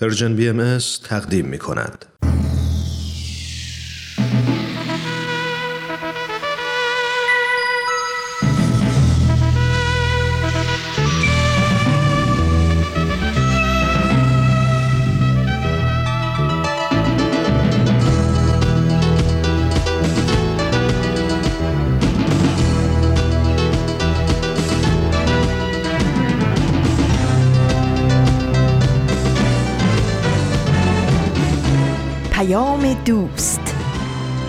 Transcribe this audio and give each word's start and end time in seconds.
پرژن 0.00 0.36
بی 0.36 0.48
ام 0.48 0.78
تقدیم 1.04 1.46
می 1.46 1.58
کند. 1.58 2.04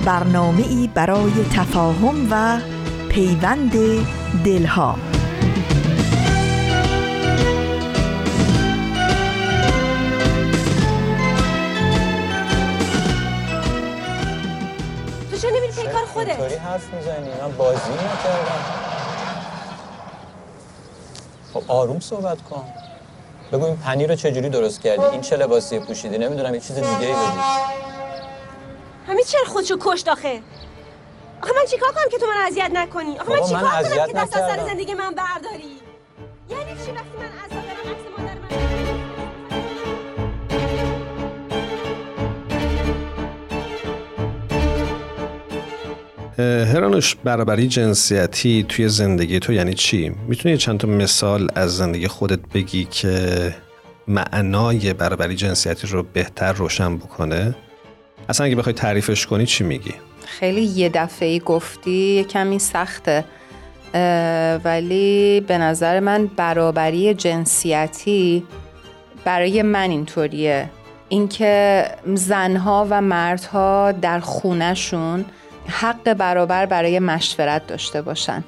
برنامه 0.09 0.63
ای 0.67 0.89
برای 0.93 1.31
تفاهم 1.55 2.27
و 2.31 2.59
پیوند 3.09 3.71
دلها. 4.45 4.95
تو 15.31 15.37
چه 15.37 15.47
نمیری 15.49 15.67
پی 15.67 15.83
کار 15.83 16.05
خودت؟ 16.13 16.29
اینطوری 16.29 16.55
حرف 16.55 16.93
می‌زنی؟ 16.93 17.29
من 17.41 17.57
بازی 17.57 17.79
نکردم. 17.93 18.63
خب 21.53 21.63
آروم 21.67 21.99
صحبت 21.99 22.41
کن. 22.41 22.63
بگو 23.51 23.65
این 23.65 23.77
پنیر 23.77 24.09
رو 24.09 24.15
چجوری 24.15 24.49
درست 24.49 24.81
کردی؟ 24.81 25.03
این 25.11 25.21
چه 25.21 25.37
لباسی 25.37 25.79
پوشیدی؟ 25.79 26.17
نمی‌دونم 26.17 26.53
یه 26.53 26.59
چیز 26.59 26.75
دیگه 26.75 26.87
ای 26.99 27.13
بدی 27.13 27.88
همین 29.09 29.23
چرا 29.27 29.45
خودشو 29.47 29.77
کشت 29.79 30.07
آخه. 30.07 30.41
آخه 31.41 31.53
من 31.55 31.65
چیکار 31.71 31.91
کنم 31.91 32.09
که 32.11 32.17
تو 32.17 32.25
من 32.25 32.45
اذیت 32.47 32.71
نکنی؟ 32.73 33.19
آخه 33.19 33.31
من 33.31 33.47
چیکار 33.47 33.61
کنم 33.61 34.07
که 34.07 34.13
دست 34.13 34.37
از 34.37 34.43
سر 34.43 34.65
زندگی 34.65 34.93
من 34.93 35.13
برداری؟ 35.15 35.79
یعنی 36.49 36.85
چی 36.85 36.91
وقتی 36.91 37.17
من 37.17 37.25
عذاب 37.45 37.63
دارم 37.65 37.85
عکس 37.91 38.03
مادر 38.17 38.33
من 38.33 38.49
هرانوش 46.65 47.15
برابری 47.15 47.67
جنسیتی 47.67 48.65
توی 48.69 48.89
زندگی 48.89 49.39
تو 49.39 49.53
یعنی 49.53 49.73
چی؟ 49.73 50.09
می‌تونی 50.27 50.57
چند 50.57 50.79
تا 50.79 50.87
مثال 50.87 51.47
از 51.55 51.77
زندگی 51.77 52.07
خودت 52.07 52.39
بگی 52.53 52.85
که 52.85 53.55
معنای 54.07 54.93
برابری 54.93 55.35
جنسیتی 55.35 55.87
رو 55.87 56.03
بهتر 56.03 56.53
روشن 56.53 56.97
بکنه؟ 56.97 57.55
اصلا 58.29 58.45
اگه 58.45 58.55
بخوای 58.55 58.73
تعریفش 58.73 59.25
کنی 59.25 59.45
چی 59.45 59.63
میگی؟ 59.63 59.93
خیلی 60.25 60.61
یه 60.61 60.89
دفعه 60.89 61.39
گفتی 61.39 62.25
کمی 62.29 62.59
سخته. 62.59 63.25
ولی 64.63 65.41
به 65.47 65.57
نظر 65.57 65.99
من 65.99 66.27
برابری 66.27 67.13
جنسیتی 67.13 68.43
برای 69.25 69.61
من 69.61 69.89
اینطوریه. 69.89 70.69
اینکه 71.09 71.85
زنها 72.13 72.87
و 72.89 73.01
مردها 73.01 73.91
در 73.91 74.19
خونهشون 74.19 75.25
حق 75.67 76.13
برابر 76.13 76.65
برای 76.65 76.99
مشورت 76.99 77.67
داشته 77.67 78.01
باشن. 78.01 78.43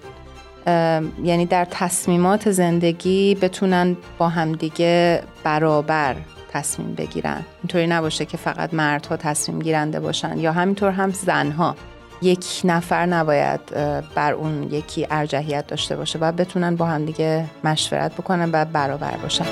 یعنی 1.23 1.45
در 1.45 1.67
تصمیمات 1.71 2.51
زندگی 2.51 3.35
بتونن 3.35 3.97
با 4.17 4.29
همدیگه 4.29 5.23
برابر. 5.43 6.15
تصمیم 6.53 6.95
بگیرن. 6.95 7.41
اینطوری 7.63 7.87
نباشه 7.87 8.25
که 8.25 8.37
فقط 8.37 8.73
مردها 8.73 9.17
تصمیم 9.17 9.59
گیرنده 9.59 9.99
باشن 9.99 10.37
یا 10.37 10.51
همینطور 10.51 10.91
هم 10.91 11.11
زنها. 11.11 11.75
یک 12.21 12.45
نفر 12.63 13.05
نباید 13.05 13.59
بر 14.15 14.33
اون 14.33 14.63
یکی 14.63 15.07
ارجحیت 15.11 15.67
داشته 15.67 15.95
باشه. 15.95 16.19
و 16.19 16.31
بتونن 16.31 16.75
با 16.75 16.85
هم 16.85 17.05
دیگه 17.05 17.45
مشورت 17.63 18.13
بکنن 18.13 18.49
و 18.53 18.65
برابر 18.65 19.17
باشن. 19.17 19.45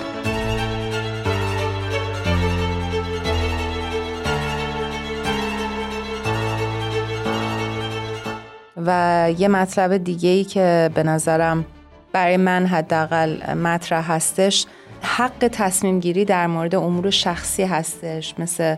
و 8.86 9.32
یه 9.38 9.48
مطلب 9.48 9.98
دیگه 9.98 10.30
ای 10.30 10.44
که 10.44 10.90
به 10.94 11.04
نظرم 11.04 11.66
برای 12.14 12.38
من 12.38 12.66
حداقل 12.66 13.54
مطرح 13.54 14.12
هستش 14.12 14.66
حق 15.02 15.48
تصمیم 15.52 16.00
گیری 16.00 16.26
در 16.26 16.48
مورد 16.48 16.76
امور 16.76 17.10
شخصی 17.10 17.64
هستش 17.64 18.34
مثل 18.38 18.76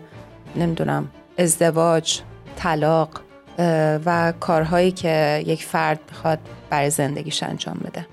نمی‌دونم 0.55 1.07
ازدواج 1.37 2.19
طلاق 2.55 3.09
و 4.05 4.33
کارهایی 4.39 4.91
که 4.91 5.43
یک 5.47 5.63
فرد 5.63 5.99
می‌خواد 6.09 6.39
برای 6.69 6.89
زندگیش 6.89 7.43
انجام 7.43 7.79
بده. 7.85 8.07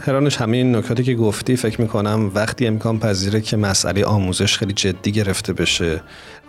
هرانش 0.00 0.36
همه 0.36 0.56
این 0.56 0.76
نکاتی 0.76 1.02
که 1.02 1.14
گفتی 1.14 1.56
فکر 1.56 1.80
می‌کنم 1.80 2.30
وقتی 2.34 2.66
امکان 2.66 2.98
پذیره 2.98 3.40
که 3.40 3.56
مسئله 3.56 4.04
آموزش 4.04 4.58
خیلی 4.58 4.72
جدی 4.72 5.12
گرفته 5.12 5.52
بشه 5.52 6.00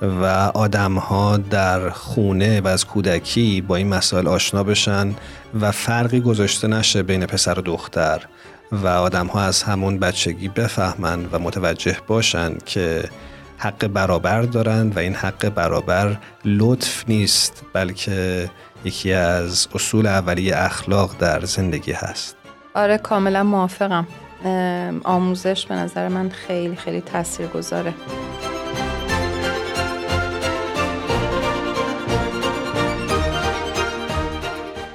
و 0.02 0.26
آدم 0.54 0.96
ها 0.96 1.38
در 1.38 1.90
خونه 1.90 2.62
و 2.62 2.68
از 2.68 2.86
کودکی 2.86 3.62
با 3.62 3.76
این 3.76 3.88
مسائل 3.88 4.28
آشنا 4.28 4.64
بشن 4.64 5.16
و 5.62 5.72
فرقی 5.72 6.20
گذاشته 6.20 6.68
نشه 6.68 7.04
بین 7.04 7.26
پسر 7.26 7.60
و 7.60 7.62
دختر 7.62 8.22
و 8.84 8.88
آدم 8.88 9.28
ها 9.28 9.42
از 9.42 9.64
همون 9.64 10.00
بچگی 10.00 10.48
بفهمند 10.48 11.30
و 11.32 11.40
متوجه 11.40 11.98
باشند 12.08 12.64
که 12.64 13.10
حق 13.58 13.88
برابر 13.88 14.42
دارند 14.42 14.96
و 14.98 15.00
این 15.00 15.16
حق 15.16 15.50
برابر 15.50 16.18
لطف 16.46 17.04
نیست 17.08 17.64
بلکه 17.74 18.50
یکی 18.86 19.14
از 19.14 19.68
اصول 19.76 20.08
اولیه 20.08 20.54
اخلاق 20.58 21.16
در 21.20 21.46
زندگی 21.46 21.92
هست. 21.92 22.36
آره 22.76 22.98
کاملا 22.98 23.44
موافقم. 23.44 24.08
آموزش 25.04 25.66
به 25.66 25.76
نظر 25.76 26.08
من 26.08 26.30
خیلی 26.30 26.76
خیلی 26.76 27.02
تاثیر 27.02 27.48
گذاره 27.48 27.94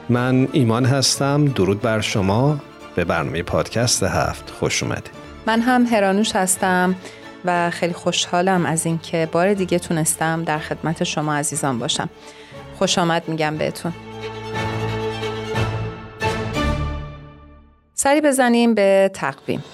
من 0.09 0.49
ایمان 0.53 0.85
هستم. 0.85 1.45
درود 1.45 1.81
بر 1.81 2.01
شما. 2.01 2.59
به 2.95 3.05
برنامه 3.05 3.43
پادکست 3.43 4.03
هفت 4.03 4.51
خوش 4.51 4.83
اومدید. 4.83 5.11
من 5.47 5.61
هم 5.61 5.87
هرانوش 5.87 6.37
هستم 6.37 6.95
و 7.45 7.71
خیلی 7.71 7.93
خوشحالم 7.93 8.67
از 8.67 8.87
اینکه 8.87 9.29
بار 9.33 9.55
دیگه 9.55 9.79
تونستم 9.79 10.45
در 10.45 10.59
خدمت 10.59 11.05
شما 11.05 11.35
عزیزان 11.35 11.79
باشم. 11.79 12.11
خوش 12.79 12.99
آمد 12.99 13.29
میگم 13.29 13.57
بهتون. 13.57 13.93
سری 17.95 18.21
بزنیم 18.21 18.75
به 18.75 19.11
تقویم. 19.15 19.65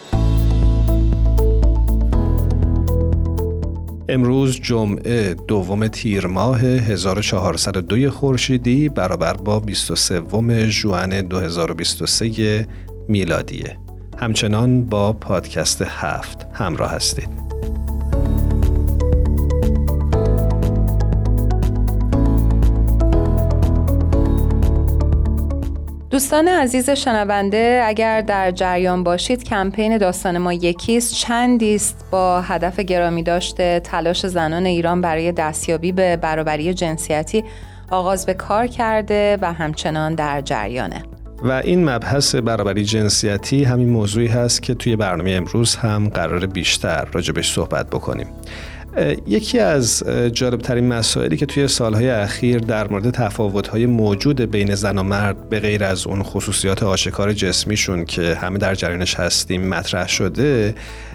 امروز 4.09 4.60
جمعه 4.60 5.34
دوم 5.34 5.88
تیر 5.88 6.27
ماه 6.27 6.60
1402 6.60 8.10
خورشیدی 8.10 8.88
برابر 8.88 9.33
با 9.33 9.60
23 9.60 10.69
ژوئن 10.69 11.22
2023 11.22 12.66
میلادیه. 13.08 13.76
همچنان 14.18 14.84
با 14.84 15.12
پادکست 15.12 15.82
هفت 15.82 16.46
همراه 16.52 16.90
هستید. 16.90 17.46
دوستان 26.10 26.48
عزیز 26.48 26.90
شنونده 26.90 27.82
اگر 27.84 28.20
در 28.20 28.50
جریان 28.50 29.04
باشید 29.04 29.44
کمپین 29.44 29.98
داستان 29.98 30.38
ما 30.38 30.52
یکیست. 30.52 31.14
چندیست 31.14 32.04
با 32.10 32.40
هدف 32.40 32.80
گرامی 32.80 33.22
داشته 33.22 33.80
تلاش 33.80 34.26
زنان 34.26 34.66
ایران 34.66 35.00
برای 35.00 35.32
دستیابی 35.32 35.92
به 35.92 36.16
برابری 36.16 36.74
جنسیتی 36.74 37.44
آغاز 37.91 38.26
به 38.26 38.34
کار 38.34 38.66
کرده 38.66 39.38
و 39.42 39.52
همچنان 39.52 40.14
در 40.14 40.41
جریانه. 40.41 41.02
و 41.42 41.53
این 41.53 41.91
مبحث 41.91 42.34
برابری 42.34 42.84
جنسیتی 42.84 43.65
همین 43.65 43.88
موضوعی 43.88 44.27
هست 44.27 44.62
که 44.62 44.74
توی 44.74 44.97
برنامه 44.97 45.30
امروز 45.30 45.77
هم 45.77 46.09
قرار 46.09 46.47
بیشتر 46.47 47.09
راجبش 47.12 47.53
صحبت 47.53 47.91
بکنیم. 47.91 48.27
یکی 49.27 49.59
از 49.59 50.03
جالبترین 50.33 50.87
مسائلی 50.89 51.37
که 51.37 51.47
توی 51.47 51.69
سالهای 51.69 52.10
اخیر 52.10 52.59
در 52.59 52.89
مورد 52.89 53.10
تفاوت‌های 53.10 53.87
موجود 53.87 54.41
بین 54.41 54.75
زن 54.75 54.98
و 54.98 55.03
مرد 55.03 55.48
به 55.48 55.60
غیر 55.60 55.84
از 55.84 56.07
اون 56.07 56.22
خصوصیات 56.22 56.83
آشکار 56.83 57.33
جسمیشون 57.33 58.04
که 58.04 58.34
همه 58.34 58.59
در 58.59 58.75
جریانش 58.75 59.15
هستیم 59.15 59.69
مطرح 59.69 60.09
شده 60.09 60.75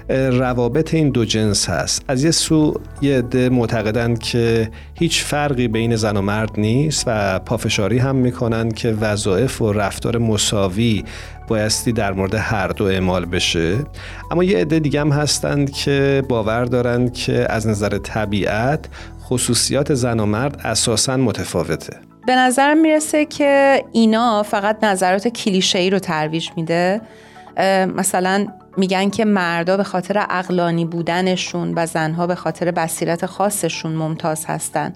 روابط 0.10 0.94
این 0.94 1.10
دو 1.10 1.26
جنس 1.26 1.70
هست. 1.70 2.04
از 2.08 2.24
یه 2.24 2.32
سو 2.32 2.74
یه 3.02 3.18
عده 3.18 3.50
معتقدند 3.50 4.20
که 4.20 4.72
هیچ 4.96 5.24
فرقی 5.24 5.68
بین 5.68 5.96
زن 5.96 6.18
و 6.18 6.22
مرد 6.22 6.52
نیست 6.58 7.04
و 7.08 7.40
پافشاری 7.40 7.98
هم 7.98 8.16
می‌کنن 8.16 8.72
که 8.72 8.92
وظایف 8.92 9.62
و 9.62 9.74
رفتار 9.74 10.18
مساوی 10.18 11.04
بایستی 11.48 11.92
در 11.92 12.14
مورد 12.14 12.36
هر 12.36 12.68
دو 12.68 12.86
اعمال 12.86 13.26
بشه. 13.26 13.78
اما 14.32 14.44
یه 14.44 14.58
عده 14.58 14.80
دیگه 14.80 15.02
هم 15.02 15.12
هستند 15.12 15.72
که 15.72 16.24
باور 16.30 16.66
دارند 16.66 17.14
که 17.14 17.46
از 17.50 17.68
نظر 17.68 17.98
طبیعت 17.98 18.86
خصوصیات 19.24 19.94
زن 19.94 20.20
و 20.20 20.26
مرد 20.26 20.62
اساسا 20.64 21.18
متفاوته. 21.18 21.98
به 22.28 22.36
نظرم 22.36 22.78
می‌رسه 22.78 23.26
که 23.26 23.84
اینا 23.92 24.44
فقط 24.44 24.84
نظرات 24.84 25.28
کلیشه‌ای 25.28 25.90
رو 25.90 26.00
ترویج 26.00 26.50
میده. 26.56 27.02
مثلا 27.96 28.48
میگن 28.78 29.10
که 29.10 29.26
مردا 29.26 29.78
به 29.78 29.84
خاطر 29.84 30.26
اقلانی 30.30 30.86
بودنشون 30.86 31.74
و 31.76 31.86
زنها 31.86 32.28
به 32.28 32.36
خاطر 32.36 32.72
بصیرت 32.72 33.26
خاصشون 33.26 33.92
ممتاز 33.92 34.46
هستن. 34.46 34.94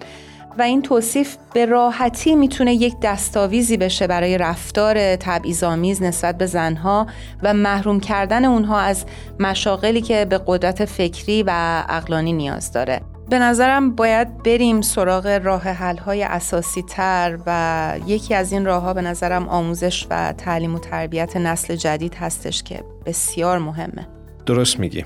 و 0.57 0.61
این 0.61 0.81
توصیف 0.81 1.35
به 1.53 1.65
راحتی 1.65 2.35
می‌تونه 2.35 2.73
یک 2.73 2.95
دستاویزی 3.03 3.77
بشه 3.77 4.07
برای 4.07 4.37
رفتار 4.37 5.15
تبعیض‌آمیز 5.15 6.01
نسبت 6.01 6.37
به 6.37 6.45
زنها 6.45 7.07
و 7.43 7.53
محروم 7.53 7.99
کردن 7.99 8.45
اونها 8.45 8.79
از 8.79 9.05
مشاغلی 9.39 10.01
که 10.01 10.25
به 10.25 10.41
قدرت 10.47 10.85
فکری 10.85 11.43
و 11.47 11.83
اقلانی 11.89 12.33
نیاز 12.33 12.71
داره. 12.71 13.01
به 13.29 13.39
نظرم 13.39 13.95
باید 13.95 14.43
بریم 14.43 14.81
سراغ 14.81 15.41
راه 15.43 15.61
حل 15.61 15.97
های 15.97 16.23
اساسی 16.23 16.81
تر 16.81 17.39
و 17.45 17.93
یکی 18.07 18.33
از 18.33 18.51
این 18.51 18.65
راه 18.65 18.83
ها 18.83 18.93
به 18.93 19.01
نظرم 19.01 19.49
آموزش 19.49 20.07
و 20.09 20.33
تعلیم 20.37 20.75
و 20.75 20.79
تربیت 20.79 21.37
نسل 21.37 21.75
جدید 21.75 22.15
هستش 22.15 22.63
که 22.63 22.83
بسیار 23.05 23.59
مهمه. 23.59 24.07
درست 24.45 24.79
میگی. 24.79 25.05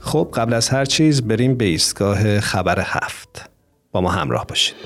خب 0.00 0.28
قبل 0.34 0.54
از 0.54 0.68
هر 0.68 0.84
چیز 0.84 1.22
بریم 1.22 1.54
به 1.54 1.64
ایستگاه 1.64 2.40
خبر 2.40 2.80
هفت. 2.80 3.49
با 3.92 4.00
ما 4.00 4.10
همراه 4.10 4.46
باشید 4.46 4.76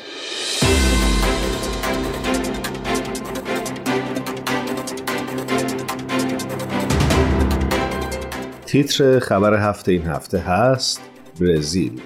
تیتر 8.66 9.18
خبر 9.18 9.68
هفته 9.68 9.92
این 9.92 10.06
هفته 10.06 10.38
هست 10.38 11.00
برزیل 11.40 12.00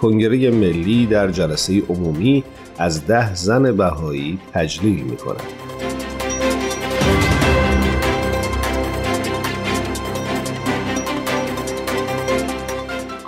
کنگره 0.00 0.50
ملی 0.50 1.06
در 1.06 1.30
جلسه 1.30 1.82
عمومی 1.88 2.44
از 2.78 3.06
ده 3.06 3.34
زن 3.34 3.76
بهایی 3.76 4.38
تجلیل 4.52 5.02
می 5.04 5.16
کند. 5.16 5.67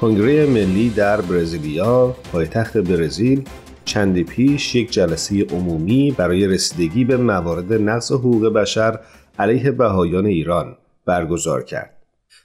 کنگره 0.01 0.47
ملی 0.47 0.91
در 0.91 1.21
برزیلیا 1.21 2.17
پایتخت 2.33 2.77
برزیل 2.77 3.45
چندی 3.85 4.25
پیش 4.25 4.75
یک 4.75 4.91
جلسه 4.91 5.45
عمومی 5.45 6.15
برای 6.17 6.47
رسیدگی 6.47 7.05
به 7.05 7.17
موارد 7.17 7.73
نقض 7.73 8.13
حقوق 8.13 8.53
بشر 8.53 8.99
علیه 9.39 9.71
بهایان 9.71 10.27
ایران 10.27 10.77
برگزار 11.07 11.63
کرد. 11.63 11.97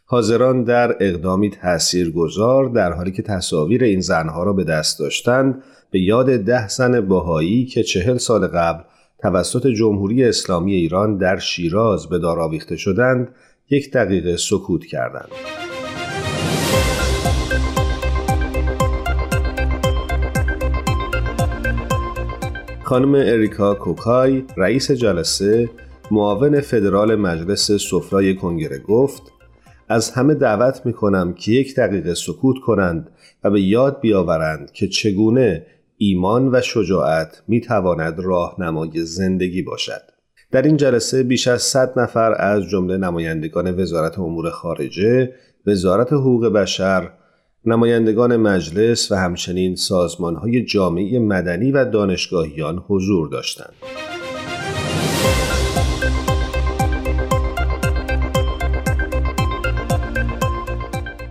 حاضران 0.06 0.64
در 0.64 0.96
اقدامی 1.00 1.50
تأثیر 1.50 2.12
گذار 2.12 2.70
در 2.70 2.92
حالی 2.92 3.12
که 3.12 3.22
تصاویر 3.22 3.84
این 3.84 4.02
زنها 4.02 4.44
را 4.44 4.54
به 4.54 4.64
دست 4.64 5.00
داشتند 5.00 5.64
به 5.92 6.00
یاد 6.00 6.38
ده 6.38 6.68
زن 6.68 7.02
باهایی 7.02 7.66
که 7.66 7.84
چهل 7.84 8.18
سال 8.18 8.48
قبل 8.48 8.84
توسط 9.20 9.68
جمهوری 9.68 10.24
اسلامی 10.24 10.74
ایران 10.74 11.18
در 11.18 11.38
شیراز 11.38 12.10
به 12.10 12.20
دار 12.20 12.40
آویخته 12.40 12.78
شدند 12.78 13.28
یک 13.70 13.92
دقیقه 13.92 14.38
سکوت 14.38 14.86
کردند. 14.86 15.30
خانم 22.86 23.16
اریکا 23.16 23.74
کوکای 23.74 24.44
رئیس 24.58 24.92
جلسه 24.92 25.70
معاون 26.12 26.62
فدرال 26.62 27.16
مجلس 27.16 27.72
سفرای 27.72 28.36
کنگره 28.36 28.80
گفت 28.80 29.22
از 29.90 30.12
همه 30.12 30.34
دعوت 30.34 30.82
می 30.86 30.94
کنم 30.94 31.34
که 31.34 31.52
یک 31.52 31.76
دقیقه 31.76 32.14
سکوت 32.14 32.56
کنند 32.66 33.10
و 33.44 33.50
به 33.50 33.62
یاد 33.62 34.00
بیاورند 34.00 34.72
که 34.72 34.88
چگونه 34.88 35.66
ایمان 35.98 36.56
و 36.56 36.62
شجاعت 36.62 37.44
می 37.48 37.62
تواند 37.62 38.20
راهنمای 38.20 39.06
زندگی 39.06 39.62
باشد. 39.62 40.02
در 40.52 40.62
این 40.62 40.78
جلسه 40.78 41.24
بیش 41.24 41.48
از 41.48 41.62
100 41.62 42.00
نفر 42.00 42.34
از 42.40 42.64
جمله 42.64 42.98
نمایندگان 42.98 43.80
وزارت 43.80 44.20
امور 44.20 44.50
خارجه، 44.50 45.34
وزارت 45.66 46.14
حقوق 46.14 46.48
بشر، 46.48 47.12
نمایندگان 47.68 48.38
مجلس 48.38 49.12
و 49.12 49.16
همچنین 49.16 49.76
سازمانهای 49.76 50.66
جامعه 50.66 51.20
مدنی 51.20 51.72
و 51.72 51.86
دانشگاهیان 51.86 52.84
حضور 52.88 53.30
داشتند. 53.30 53.74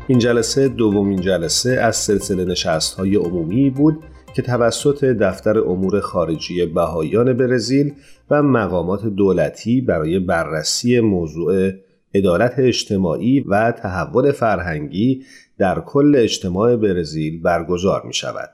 این 0.06 0.18
جلسه 0.18 0.68
دومین 0.68 1.20
جلسه 1.20 1.70
از 1.70 1.96
سلسله 1.96 2.44
نشست 2.44 2.94
های 2.94 3.16
عمومی 3.16 3.70
بود 3.70 3.98
که 4.36 4.42
توسط 4.42 5.04
دفتر 5.04 5.58
امور 5.58 6.00
خارجی 6.00 6.66
بهایان 6.66 7.32
برزیل 7.32 7.92
و 8.30 8.42
مقامات 8.42 9.06
دولتی 9.06 9.80
برای 9.80 10.18
بررسی 10.18 11.00
موضوع 11.00 11.70
عدالت 12.14 12.54
اجتماعی 12.58 13.40
و 13.40 13.72
تحول 13.72 14.32
فرهنگی 14.32 15.24
در 15.58 15.80
کل 15.80 16.14
اجتماع 16.16 16.76
برزیل 16.76 17.42
برگزار 17.42 18.02
می 18.06 18.14
شود. 18.14 18.50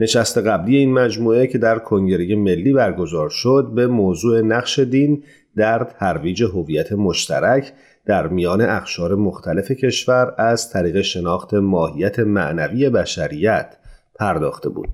نشست 0.00 0.38
قبلی 0.38 0.76
این 0.76 0.92
مجموعه 0.92 1.46
که 1.46 1.58
در 1.58 1.78
کنگره 1.78 2.36
ملی 2.36 2.72
برگزار 2.72 3.30
شد 3.30 3.72
به 3.74 3.86
موضوع 3.86 4.40
نقش 4.40 4.78
دین 4.78 5.24
در 5.56 5.84
ترویج 5.84 6.42
هویت 6.42 6.92
مشترک 6.92 7.72
در 8.06 8.28
میان 8.28 8.60
اخشار 8.60 9.14
مختلف 9.14 9.70
کشور 9.70 10.34
از 10.38 10.70
طریق 10.70 11.00
شناخت 11.00 11.54
ماهیت 11.54 12.18
معنوی 12.18 12.90
بشریت 12.90 13.76
پرداخته 14.14 14.68
بود. 14.68 14.88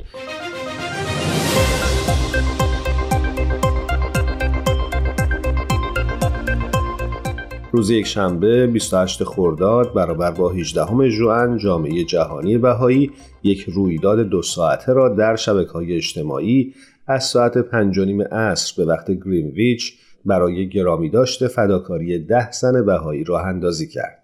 روز 7.73 7.91
یک 7.91 8.06
شنبه 8.06 8.67
28 8.67 9.25
خرداد 9.25 9.94
برابر 9.94 10.31
با 10.31 10.49
18 10.49 11.09
ژوئن 11.09 11.56
جامعه 11.56 12.05
جهانی 12.05 12.59
بهایی 12.59 13.11
یک 13.43 13.61
رویداد 13.61 14.20
دو 14.20 14.43
ساعته 14.43 14.93
را 14.93 15.09
در 15.09 15.37
شبکه 15.37 15.70
های 15.70 15.97
اجتماعی 15.97 16.75
از 17.06 17.25
ساعت 17.25 17.59
پنج 17.59 18.00
نیم 18.00 18.23
عصر 18.23 18.75
به 18.76 18.93
وقت 18.93 19.11
گرینویچ 19.11 19.99
برای 20.25 20.69
گرامی 20.69 21.11
داشته 21.11 21.49
فداکاری 21.49 22.19
ده 22.19 22.50
زن 22.50 22.87
بهایی 22.87 23.25
راه 23.25 23.47
اندازی 23.47 23.88
کرد. 23.88 24.23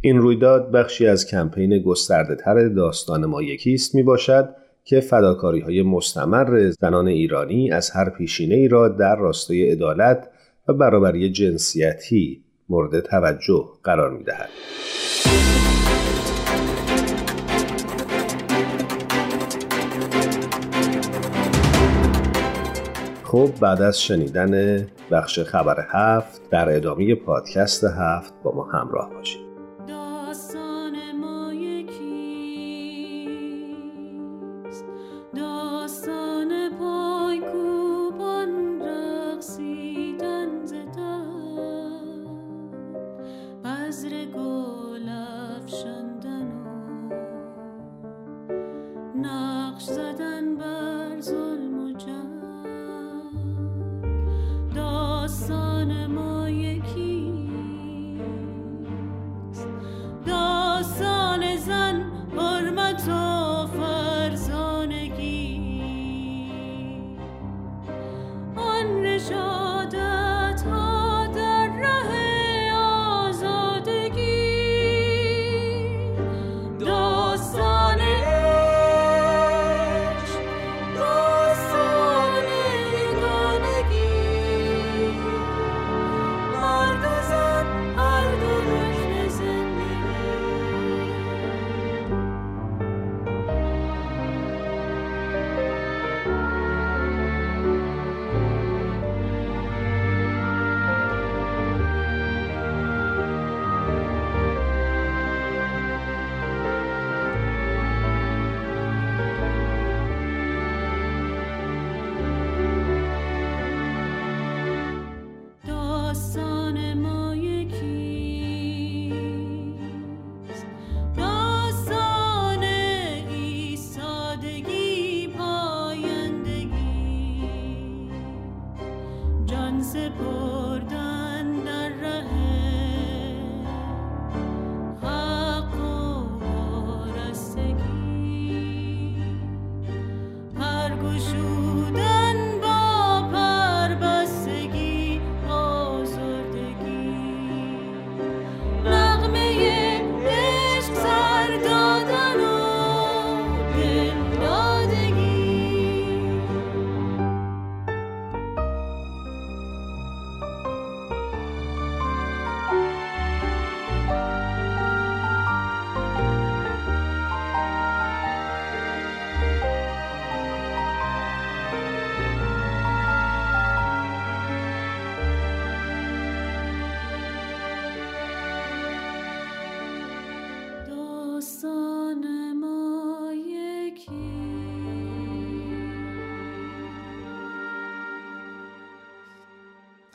این 0.00 0.18
رویداد 0.18 0.70
بخشی 0.70 1.06
از 1.06 1.26
کمپین 1.26 1.78
گسترده 1.78 2.34
تر 2.34 2.68
داستان 2.68 3.26
ما 3.26 3.42
یکیست 3.42 3.94
می 3.94 4.02
باشد 4.02 4.48
که 4.84 5.00
فداکاری 5.00 5.60
های 5.60 5.82
مستمر 5.82 6.70
زنان 6.80 7.08
ایرانی 7.08 7.72
از 7.72 7.90
هر 7.90 8.10
پیشینه 8.10 8.54
ای 8.54 8.68
را 8.68 8.88
در 8.88 9.16
راستای 9.16 9.70
عدالت 9.70 10.28
و 10.68 10.72
برابری 10.72 11.30
جنسیتی 11.30 12.44
مورد 12.72 13.00
توجه 13.00 13.68
قرار 13.84 14.10
می 14.10 14.24
دهد. 14.24 14.48
خب 23.24 23.50
بعد 23.60 23.82
از 23.82 24.02
شنیدن 24.02 24.86
بخش 25.10 25.38
خبر 25.38 25.86
هفت 25.88 26.50
در 26.50 26.76
ادامه 26.76 27.14
پادکست 27.14 27.84
هفت 27.84 28.34
با 28.42 28.54
ما 28.54 28.64
همراه 28.64 29.10
باشید 29.10 29.51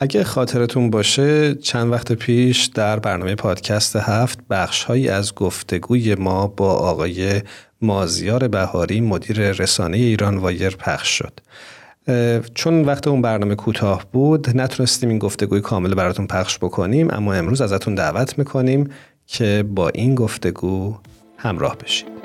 اگه 0.00 0.24
خاطرتون 0.24 0.90
باشه 0.90 1.54
چند 1.54 1.92
وقت 1.92 2.12
پیش 2.12 2.64
در 2.64 2.98
برنامه 2.98 3.34
پادکست 3.34 3.96
هفت 3.96 4.38
بخشهایی 4.50 5.08
از 5.08 5.34
گفتگوی 5.34 6.14
ما 6.14 6.46
با 6.46 6.72
آقای 6.72 7.42
مازیار 7.82 8.48
بهاری 8.48 9.00
مدیر 9.00 9.52
رسانه 9.52 9.96
ایران 9.96 10.36
وایر 10.36 10.76
پخش 10.76 11.08
شد. 11.08 11.40
چون 12.54 12.84
وقت 12.84 13.08
اون 13.08 13.22
برنامه 13.22 13.54
کوتاه 13.54 14.04
بود 14.12 14.56
نتونستیم 14.56 15.08
این 15.08 15.18
گفتگوی 15.18 15.60
کامل 15.60 15.94
براتون 15.94 16.26
پخش 16.26 16.58
بکنیم 16.58 17.08
اما 17.10 17.34
امروز 17.34 17.60
ازتون 17.60 17.94
دعوت 17.94 18.38
می‌کنیم 18.38 18.90
که 19.26 19.64
با 19.68 19.88
این 19.88 20.14
گفتگو 20.14 20.96
همراه 21.36 21.76
بشیم. 21.76 22.17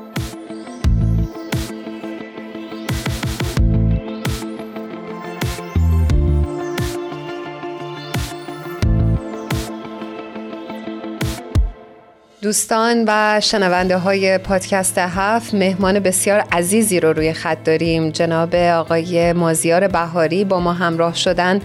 دوستان 12.44 13.04
و 13.08 13.40
شنونده 13.44 13.98
های 13.98 14.38
پادکست 14.38 14.98
هفت 14.98 15.54
مهمان 15.54 16.00
بسیار 16.00 16.44
عزیزی 16.52 17.00
رو 17.00 17.14
روی 17.14 17.34
خط 17.34 17.64
داریم. 17.64 18.10
جناب 18.10 18.56
آقای 18.56 19.34
مازیار 19.34 19.88
بهاری 19.88 20.46
با 20.46 20.60
ما 20.60 20.74
همراه 20.74 21.16
شدن. 21.16 21.60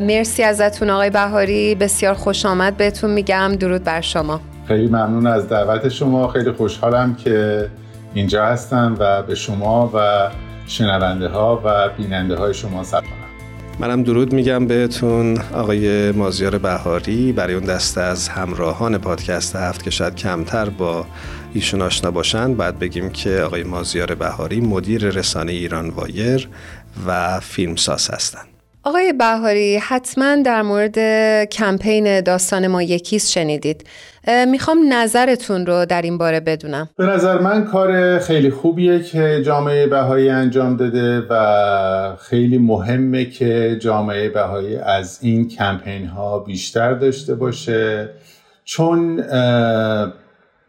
مرسی 0.00 0.42
ازتون 0.42 0.90
آقای 0.90 1.10
بهاری 1.10 1.74
بسیار 1.74 2.14
خوش 2.14 2.46
آمد 2.46 2.76
بهتون 2.76 3.10
میگم. 3.10 3.56
درود 3.60 3.84
بر 3.84 4.00
شما. 4.00 4.40
خیلی 4.68 4.86
ممنون 4.86 5.26
از 5.26 5.48
دعوت 5.48 5.88
شما. 5.88 6.28
خیلی 6.28 6.52
خوشحالم 6.52 7.14
که 7.14 7.68
اینجا 8.14 8.46
هستم 8.46 8.96
و 8.98 9.22
به 9.22 9.34
شما 9.34 9.90
و 9.94 10.28
شنونده 10.66 11.28
ها 11.28 11.60
و 11.64 11.88
بیننده 11.88 12.36
های 12.36 12.54
شما 12.54 12.84
سلام. 12.84 13.19
منم 13.80 14.02
درود 14.02 14.32
میگم 14.32 14.66
بهتون 14.66 15.38
آقای 15.38 16.12
مازیار 16.12 16.58
بهاری 16.58 17.32
برای 17.32 17.54
اون 17.54 17.64
دسته 17.64 18.00
از 18.00 18.28
همراهان 18.28 18.98
پادکست 18.98 19.56
هفت 19.56 19.82
که 19.82 19.90
شاید 19.90 20.14
کمتر 20.14 20.68
با 20.68 21.06
ایشون 21.54 21.82
آشنا 21.82 22.10
باشن 22.10 22.54
بعد 22.54 22.78
بگیم 22.78 23.10
که 23.10 23.40
آقای 23.40 23.62
مازیار 23.62 24.14
بهاری 24.14 24.60
مدیر 24.60 25.08
رسانه 25.08 25.52
ایران 25.52 25.90
وایر 25.90 26.48
و 27.06 27.40
فیلمساز 27.40 28.10
هستند. 28.10 28.49
آقای 28.84 29.12
بهاری 29.12 29.76
حتما 29.76 30.36
در 30.36 30.62
مورد 30.62 30.98
کمپین 31.44 32.20
داستان 32.20 32.66
ما 32.66 32.82
یکیست 32.82 33.30
شنیدید. 33.30 33.86
می‌خوام 34.48 34.78
نظرتون 34.92 35.66
رو 35.66 35.86
در 35.86 36.02
این 36.02 36.18
باره 36.18 36.40
بدونم. 36.40 36.88
به 36.96 37.06
نظر 37.06 37.38
من 37.38 37.64
کار 37.64 38.18
خیلی 38.18 38.50
خوبیه 38.50 39.02
که 39.02 39.42
جامعه 39.46 39.86
بهایی 39.86 40.28
انجام 40.28 40.76
داده 40.76 41.20
و 41.30 42.16
خیلی 42.16 42.58
مهمه 42.58 43.24
که 43.24 43.78
جامعه 43.80 44.28
بهایی 44.28 44.76
از 44.76 45.18
این 45.22 45.48
کمپین 45.48 46.06
ها 46.06 46.38
بیشتر 46.38 46.94
داشته 46.94 47.34
باشه. 47.34 48.08
چون 48.64 49.24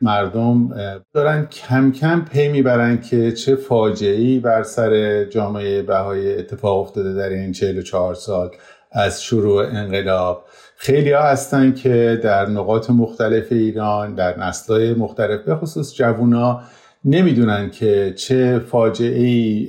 مردم 0.02 0.70
دارن 1.14 1.46
کم 1.46 1.92
کم 1.92 2.26
پی 2.32 2.48
می‌برن 2.48 3.02
که 3.02 3.32
چه 3.32 3.56
فاجعه‌ای 3.56 4.40
بر 4.40 4.64
سر 4.64 5.24
جامعه 5.24 5.82
بهایی 5.82 6.34
اتفاق 6.34 6.80
افتاده 6.80 7.14
در 7.14 7.30
این 7.30 7.52
44 7.52 8.14
سال 8.14 8.52
از 8.92 9.24
شروع 9.24 9.66
انقلاب. 9.66 10.46
خیلی 10.78 11.12
ها 11.12 11.22
هستن 11.22 11.74
که 11.74 12.20
در 12.24 12.46
نقاط 12.46 12.90
مختلف 12.90 13.52
ایران 13.52 14.16
در 14.16 14.40
نسلهای 14.40 14.94
مختلف 14.94 15.42
به 15.42 15.56
خصوص 15.56 15.96
جوونا 15.96 16.62
نمی‌دونن 17.06 17.70
که 17.70 18.14
چه 18.18 18.60
فاجعه 18.60 19.20
ای 19.20 19.68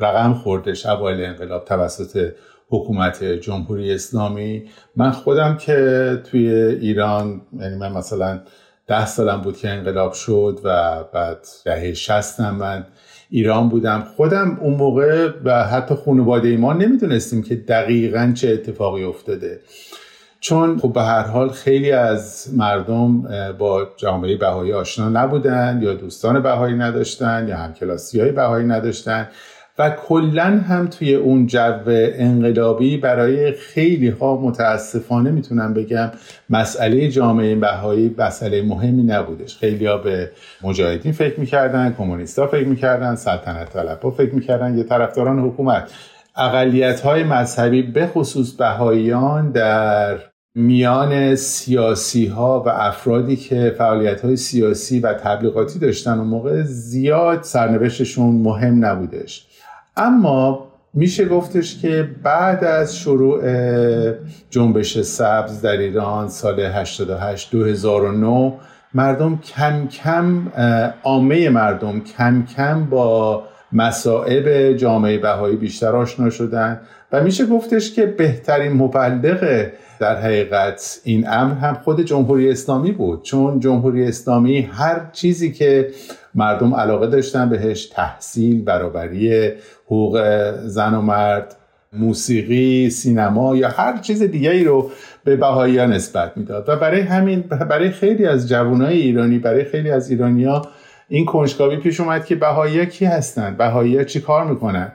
رقم 0.00 0.34
خوردش 0.34 0.86
اوایل 0.86 1.24
انقلاب 1.24 1.64
توسط 1.64 2.32
حکومت 2.68 3.24
جمهوری 3.24 3.94
اسلامی. 3.94 4.64
من 4.96 5.10
خودم 5.10 5.56
که 5.56 6.22
توی 6.30 6.48
ایران 6.80 7.40
یعنی 7.60 7.76
من 7.76 7.92
مثلا 7.92 8.40
ده 8.86 9.06
سالم 9.06 9.40
بود 9.40 9.56
که 9.56 9.68
انقلاب 9.68 10.12
شد 10.12 10.60
و 10.64 11.02
بعد 11.12 11.38
دهه 11.64 11.94
شستم 11.94 12.54
من 12.54 12.86
ایران 13.30 13.68
بودم. 13.68 14.04
خودم 14.16 14.58
اون 14.60 14.74
موقع 14.74 15.30
و 15.44 15.64
حتی 15.64 15.94
خانواده 15.94 16.56
ما 16.56 16.72
نمی‌دونستیم 16.72 17.42
که 17.42 17.54
دقیقا 17.54 18.32
چه 18.36 18.48
اتفاقی 18.48 19.04
افتاده. 19.04 19.60
چون 20.40 20.78
خب 20.78 20.92
به 20.92 21.02
هر 21.02 21.22
حال 21.22 21.48
خیلی 21.48 21.92
از 21.92 22.54
مردم 22.56 23.22
با 23.58 23.88
جامعه 23.96 24.36
بهایی 24.36 24.72
آشنا 24.72 25.08
نبودن 25.08 25.80
یا 25.82 25.94
دوستان 25.94 26.42
بهایی 26.42 26.74
نداشتن 26.74 27.48
یا 27.48 27.56
همکلاسی 27.56 28.20
های 28.20 28.32
بهایی 28.32 28.66
نداشتن. 28.66 29.28
و 29.78 29.90
کلا 29.90 30.44
هم 30.44 30.86
توی 30.86 31.14
اون 31.14 31.46
جو 31.46 31.82
انقلابی 31.86 32.96
برای 32.96 33.52
خیلی 33.52 34.08
ها 34.08 34.36
متاسفانه 34.36 35.30
می‌تونم 35.30 35.74
بگم 35.74 36.10
مسئله 36.50 37.08
جامعه 37.08 37.54
بهایی 37.54 38.14
مسئله 38.18 38.62
مهمی 38.62 39.02
نبودش. 39.02 39.56
خیلی 39.56 39.86
ها 39.86 39.96
به 39.96 40.30
مجاهدین 40.62 41.12
فکر 41.12 41.40
می‌کردن 41.40 41.94
کمونیستا 41.98 42.46
فکر 42.46 42.68
می‌کردن 42.68 43.14
سلطنت 43.14 43.72
طلب 43.72 44.02
ها 44.02 44.10
فکر 44.10 44.34
می‌کردن 44.34 44.78
یه 44.78 44.84
طرفداران 44.84 45.38
حکومت. 45.38 45.90
اقلیت 46.36 47.00
های 47.00 47.24
مذهبی 47.24 47.82
به 47.82 48.06
خصوص 48.06 48.52
بهاییان 48.52 49.50
در 49.50 50.18
میان 50.54 51.34
سیاسی 51.34 52.26
ها 52.26 52.62
و 52.66 52.68
افرادی 52.68 53.36
که 53.36 53.74
فعالیت 53.78 54.20
های 54.20 54.36
سیاسی 54.36 55.00
و 55.00 55.12
تبلیغاتی 55.12 55.78
داشتن 55.78 56.18
اون 56.18 56.28
موقع 56.28 56.62
زیاد 56.62 57.42
سرنوشتشون 57.42 58.34
مهم 58.34 58.84
نبودش. 58.84 59.46
اما 59.96 60.66
میشه 60.94 61.24
گفتش 61.24 61.78
که 61.78 62.08
بعد 62.22 62.64
از 62.64 62.96
شروع 62.96 63.40
جنبش 64.50 65.00
سبز 65.00 65.60
در 65.60 65.76
ایران 65.76 66.28
سال 66.28 66.60
88 66.60 67.50
2009 67.50 68.52
مردم 68.94 69.38
کم 69.38 69.86
کم 69.86 70.52
عامه 71.02 71.48
مردم 71.48 72.00
کم 72.00 72.46
کم 72.56 72.84
با 72.84 73.42
مسائب 73.72 74.72
جامعه 74.76 75.18
بهایی 75.18 75.56
بیشتر 75.56 75.96
آشنا 75.96 76.30
شدن. 76.30 76.80
و 77.14 77.24
میشه 77.24 77.46
گفتش 77.46 77.94
که 77.94 78.06
بهترین 78.06 78.72
مبلغ 78.72 79.66
در 80.00 80.20
حقیقت 80.20 81.00
این 81.04 81.28
امر 81.28 81.54
هم 81.54 81.74
خود 81.74 82.00
جمهوری 82.00 82.50
اسلامی 82.50 82.92
بود. 82.92 83.22
چون 83.22 83.60
جمهوری 83.60 84.04
اسلامی 84.04 84.60
هر 84.60 85.00
چیزی 85.12 85.52
که 85.52 85.90
مردم 86.34 86.74
علاقه 86.74 87.06
داشتن 87.06 87.48
بهش 87.48 87.86
تحصیل 87.86 88.64
برابری 88.64 89.52
حقوق 89.86 90.22
زن 90.64 90.94
و 90.94 91.00
مرد 91.00 91.56
موسیقی 91.92 92.90
سینما 92.90 93.56
یا 93.56 93.68
هر 93.68 93.98
چیز 93.98 94.22
دیگری 94.22 94.64
رو 94.64 94.90
به 95.24 95.36
بهایی 95.36 95.86
نسبت 95.86 96.36
می‌داد. 96.36 96.68
و 96.68 96.76
برای 96.76 97.00
همین 97.00 97.40
برای 97.40 97.90
خیلی 97.90 98.26
از 98.26 98.48
جوانای 98.48 99.00
ایرانی 99.00 99.38
برای 99.38 99.64
خیلی 99.64 99.90
از 99.90 100.10
ایرانیا 100.10 100.62
این 101.08 101.24
کنجکاوی 101.24 101.76
پیش 101.76 102.00
اومد 102.00 102.24
که 102.24 102.34
بهایی 102.34 102.86
کی 102.86 103.04
هستن؟ 103.04 103.56
بهایی 103.58 104.04
چی 104.04 104.20
کار 104.20 104.44
می‌کنن؟ 104.44 104.92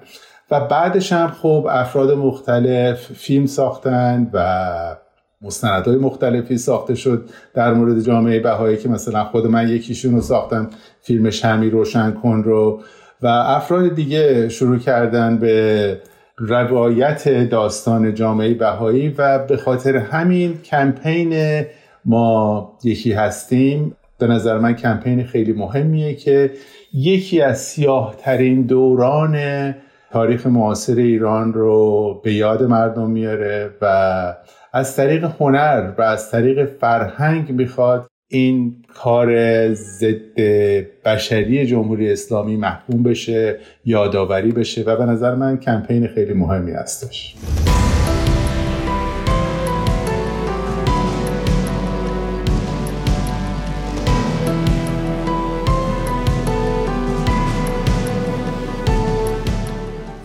و 0.51 0.60
بعدش 0.60 1.13
هم 1.13 1.27
خب 1.27 1.68
افراد 1.70 2.12
مختلف 2.12 3.13
فیلم 3.13 3.46
ساختن 3.46 4.29
و 4.34 4.96
مستندهای 5.41 5.98
مختلفی 5.98 6.58
ساخته 6.58 6.96
شد 6.96 7.29
در 7.53 7.74
مورد 7.74 8.01
جامعه 8.01 8.39
بهایی 8.39 8.77
که 8.77 8.89
مثلا 8.89 9.24
خود 9.24 9.48
من 9.48 9.70
یکیشون 9.70 10.15
رو 10.15 10.22
ساختم 10.22 10.70
فیلم 11.01 11.29
شمی 11.29 11.70
روشن 11.70 12.12
کن 12.12 12.44
رو. 12.44 12.82
و 13.22 13.27
افراد 13.27 13.96
دیگه 13.96 14.50
شروع 14.50 14.77
کردن 14.77 15.38
به 15.38 16.01
روایت 16.38 17.50
داستان 17.50 18.13
جامعه 18.13 18.53
بهایی 18.53 19.10
و 19.18 19.39
به 19.39 19.58
خاطر 19.58 19.98
همین 19.98 20.58
کمپین 20.62 21.63
ما 22.06 22.72
یکی 22.84 23.12
هستیم. 23.12 23.96
به 24.20 24.27
نظر 24.27 24.58
من 24.58 24.74
کمپین 24.74 25.24
خیلی 25.24 25.53
مهمیه 25.53 26.15
که 26.15 26.51
یکی 26.94 27.41
از 27.41 27.62
سیاه 27.62 28.15
ترین 28.20 28.62
دوران 28.62 29.36
تاریخ 30.11 30.47
معاصر 30.47 30.95
ایران 30.95 31.53
رو 31.53 32.21
به 32.23 32.33
یاد 32.33 32.63
مردم 32.63 33.09
میاره 33.09 33.69
و 33.81 34.35
از 34.73 34.95
طریق 34.95 35.31
هنر 35.39 35.91
و 35.97 36.01
از 36.01 36.31
طریق 36.31 36.65
فرهنگ 36.65 37.51
می‌خواد 37.51 38.07
این 38.27 38.75
کار 38.95 39.29
ضد 39.73 40.39
بشری 41.05 41.65
جمهوری 41.65 42.11
اسلامی 42.11 42.55
محکوم 42.55 43.03
بشه 43.03 43.59
یادآوری 43.85 44.51
بشه 44.51 44.83
و 44.83 44.95
به 44.95 45.05
نظر 45.05 45.35
من 45.35 45.57
کمپین 45.57 46.07
خیلی 46.07 46.33
مهمی 46.33 46.71
هستش. 46.71 47.35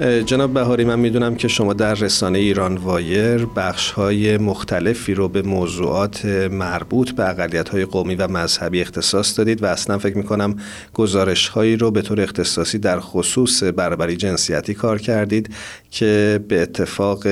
جناب 0.04 0.54
بهاری 0.54 0.84
من 0.84 0.98
می‌دونم 0.98 1.34
که 1.34 1.48
شما 1.48 1.72
در 1.72 1.94
رسانه 1.94 2.38
ایران 2.38 2.76
وایر 2.76 3.46
بخش 3.46 3.90
های 3.90 4.38
مختلفی 4.38 5.14
رو 5.14 5.28
به 5.28 5.42
موضوعات 5.42 6.24
مربوط 6.50 7.10
به 7.10 7.30
اقلیت 7.30 7.68
های 7.68 7.84
قومی 7.84 8.14
و 8.14 8.28
مذهبی 8.28 8.80
اختصاص 8.80 9.38
دادید 9.38 9.62
و 9.62 9.66
اصلا 9.66 9.98
فکر 9.98 10.16
می‌کنم 10.16 10.56
گزارش 10.94 11.48
هایی 11.48 11.76
رو 11.76 11.90
به 11.90 12.02
طور 12.02 12.20
اختصاصی 12.20 12.78
در 12.78 13.00
خصوص 13.00 13.62
برابری 13.62 14.16
جنسیتی 14.16 14.74
کار 14.74 14.98
کردید 14.98 15.54
که 15.90 16.40
به 16.48 16.62
اتفاق 16.62 17.26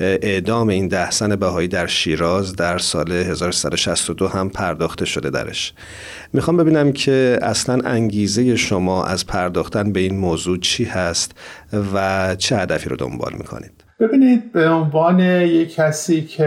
اعدام 0.00 0.68
این 0.68 0.88
ده 0.88 1.10
زن 1.10 1.36
بهایی 1.36 1.68
در 1.68 1.86
شیراز 1.86 2.56
در 2.56 2.78
سال 2.78 3.12
1362 3.12 4.28
هم 4.28 4.48
پرداخته 4.48 5.04
شده 5.04 5.30
درش. 5.30 5.72
می‌خوام 6.32 6.56
ببینم 6.56 6.92
که 6.92 7.38
اصلا 7.42 7.80
انگیزه 7.84 8.56
شما 8.56 9.04
از 9.04 9.26
پرداختن 9.26 9.92
به 9.92 10.00
این 10.00 10.16
موضوع 10.16 10.58
چی 10.58 10.84
هست 10.84 11.32
و 11.94 12.36
چه 12.38 12.56
هدفی 12.56 12.88
رو 12.88 12.96
دنبال 12.96 13.32
می‌کنید؟ 13.38 13.84
ببینید 14.00 14.52
به 14.52 14.68
عنوان 14.68 15.20
یک 15.20 15.74
کسی 15.74 16.22
که 16.22 16.44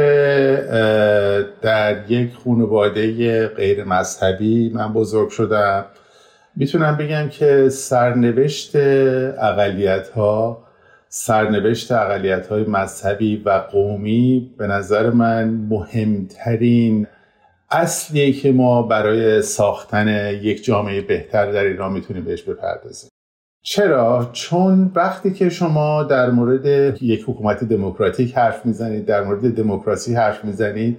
در 1.61 2.11
یک 2.11 2.29
خانواده 2.45 3.47
غیر 3.47 3.83
مذهبی 3.83 4.69
من 4.69 4.93
بزرگ 4.93 5.29
شدم 5.29 5.85
می‌تونم 6.55 6.97
بگم 6.97 7.29
که 7.29 7.69
سرنوشت 7.69 8.75
اقلیت 8.75 10.09
ها 10.09 10.66
سرنوشت 11.19 11.91
اقلیت 11.91 12.47
های 12.47 12.63
مذهبی 12.63 13.37
و 13.45 13.49
قومی 13.49 14.53
به 14.57 14.67
نظر 14.67 15.09
من 15.09 15.49
مهمترین 15.49 17.07
اصلیه 17.71 18.33
که 18.33 18.51
ما 18.51 18.81
برای 18.81 19.41
ساختن 19.41 20.33
یک 20.41 20.63
جامعه 20.63 21.01
بهتر 21.01 21.51
در 21.51 21.63
ایران 21.63 21.93
می‌تونیم 21.93 22.23
بهش 22.23 22.43
بپردازیم 22.43 23.09
چرا؟ 23.61 24.29
چون 24.33 24.91
وقتی 24.95 25.33
که 25.33 25.49
شما 25.49 26.03
در 26.03 26.29
مورد 26.29 26.97
یک 27.03 27.23
حکومت 27.27 27.63
دموکراتیک 27.63 28.37
حرف 28.37 28.65
می‌زنید 28.65 29.05
در 29.05 29.23
مورد 29.23 29.55
دموکراسی 29.55 30.15
حرف 30.15 30.45
می‌زنید 30.45 30.97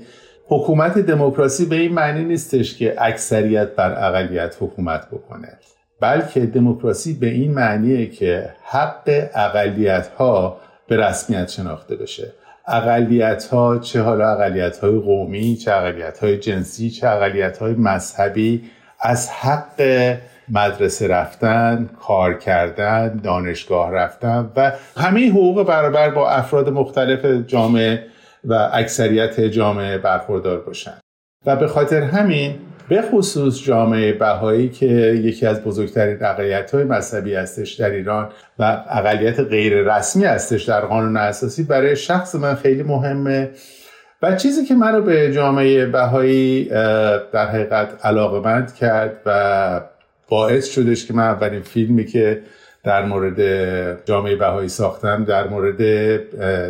حکومت 0.49 0.99
دموکراسی 0.99 1.67
به 1.67 1.77
این 1.77 1.93
معنی 1.93 2.25
نیستش 2.25 2.79
که 2.79 2.95
اکثریت 2.99 3.75
بر 3.75 4.07
اقلیت 4.07 4.57
حکومت 4.61 5.07
بکنه 5.11 5.59
بلکه 6.01 6.47
دموکراسی 6.47 7.15
به 7.15 7.27
این 7.27 7.55
معنیه 7.55 8.07
که 8.07 8.51
حق 8.65 9.29
اقلیت 9.35 10.09
ها 10.09 10.61
به 10.89 10.97
رسمیت 10.97 11.49
شناخته 11.49 11.97
بشه. 11.97 12.33
اقلیت 12.67 13.45
ها 13.45 13.79
چه 13.79 14.03
حالا 14.03 14.31
اقلیت 14.31 14.79
های 14.79 14.99
قومی 14.99 15.57
چه 15.57 15.73
اقلیت 15.73 16.19
های 16.19 16.39
جنسی 16.39 16.91
چه 16.91 17.09
اقلیت 17.09 17.59
های 17.59 17.75
مذهبی 17.75 18.71
از 19.01 19.31
حق 19.31 19.83
مدرسه 20.49 21.09
رفتن 21.09 21.91
کار 22.01 22.39
کردن 22.39 23.17
دانشگاه 23.17 23.93
رفتن 23.93 24.51
و 24.57 24.73
همه 24.97 25.31
حقوق 25.31 25.67
برابر 25.67 26.11
با 26.11 26.31
افراد 26.31 26.69
مختلف 26.69 27.25
جامعه 27.47 28.07
و 28.45 28.71
اکثریت 28.73 29.41
جامعه 29.41 29.99
برخوردار 29.99 30.61
باشن. 30.61 30.99
و 31.47 31.57
به 31.57 31.67
خاطر 31.67 32.03
همین 32.03 32.59
به 32.89 33.03
خصوص 33.03 33.63
جامعه 33.63 34.13
بهایی 34.13 34.69
که 34.69 34.87
یکی 35.25 35.47
از 35.47 35.65
بزرگترین 35.65 36.25
اقلیت 36.25 36.75
های 36.75 36.85
مذهبی 36.85 37.35
هستش 37.35 37.73
در 37.73 37.91
ایران 37.91 38.29
و 38.59 38.85
اقلیت 38.91 39.41
غیر 39.41 39.97
رسمی 39.97 40.25
هستش 40.25 40.63
در 40.63 40.81
قانون 40.81 41.17
اساسی 41.17 41.63
برای 41.63 41.97
شخص 41.97 42.35
من 42.35 42.55
خیلی 42.55 42.83
مهمه. 42.83 43.51
و 44.23 44.37
چیزی 44.37 44.65
که 44.65 44.75
منو 44.75 45.03
به 45.03 45.33
جامعه 45.33 45.87
بهایی 45.87 46.65
در 47.33 47.47
حقیقت 47.49 48.07
علاقمند 48.07 48.75
کرد 48.75 49.23
و 49.27 49.81
باعث 50.29 50.69
شدش 50.69 51.07
که 51.07 51.15
من 51.15 51.23
اولین 51.23 51.63
فیلمی 51.63 52.05
که 52.05 52.43
در 52.85 53.05
مورد 53.05 54.05
جامعه 54.05 54.37
بهایی 54.37 54.69
ساختم 54.69 55.25
در 55.25 55.49
مورد 55.49 55.81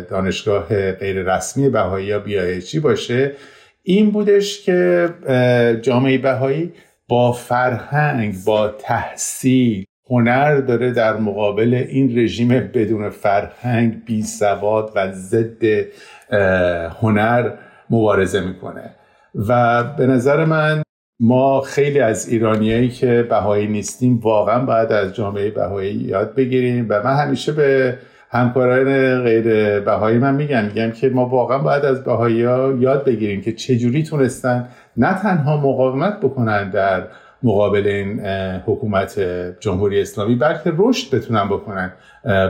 دانشگاه 0.09 0.91
غیر 0.91 1.35
رسمی 1.35 1.69
بهایی 1.69 2.05
یا 2.07 2.19
بیایچی 2.19 2.79
باشه. 2.79 3.31
این 3.83 4.11
بودش 4.11 4.65
که 4.65 5.09
جامعه 5.81 6.17
بهایی 6.17 6.73
با 7.07 7.31
فرهنگ 7.31 8.35
با 8.45 8.67
تحصیل 8.67 9.85
هنر 10.09 10.55
داره 10.55 10.91
در 10.91 11.17
مقابل 11.17 11.85
این 11.89 12.19
رژیم 12.19 12.47
بدون 12.47 13.09
فرهنگ 13.09 14.05
بی 14.05 14.23
سواد 14.23 14.91
و 14.95 15.11
ضد 15.11 15.63
هنر 17.01 17.51
مبارزه 17.89 18.41
می‌کنه. 18.41 18.95
و 19.47 19.83
به 19.83 20.07
نظر 20.07 20.45
من 20.45 20.83
ما 21.19 21.61
خیلی 21.61 21.99
از 21.99 22.29
ایرانیایی 22.29 22.89
که 22.89 23.27
بهایی 23.29 23.67
نیستیم 23.67 24.19
واقعا 24.19 24.65
باید 24.65 24.91
از 24.91 25.15
جامعه 25.15 25.49
بهایی 25.49 25.93
یاد 25.93 26.35
بگیریم. 26.35 26.85
و 26.89 27.03
من 27.03 27.15
همیشه 27.15 27.51
به 27.51 27.97
همکاران 28.31 29.23
غیر 29.23 29.79
بهایی 29.79 30.17
من 30.17 30.35
میگم 30.35 30.65
میگم 30.65 30.91
که 30.91 31.09
ما 31.09 31.25
واقعا 31.25 31.57
باید 31.57 31.85
از 31.85 32.03
بهایی 32.03 32.43
ها 32.43 32.71
یاد 32.79 33.05
بگیریم 33.05 33.41
که 33.41 33.53
چجوری 33.53 34.03
تونستن 34.03 34.67
نه 34.97 35.13
تنها 35.13 35.57
مقاومت 35.57 36.19
بکنن 36.19 36.69
در 36.69 37.03
مقابل 37.43 37.87
این 37.87 38.25
حکومت 38.65 39.19
جمهوری 39.59 40.01
اسلامی 40.01 40.35
بلکه 40.35 40.73
رشد 40.77 41.15
بتونن 41.15 41.47
بکنن. 41.47 41.93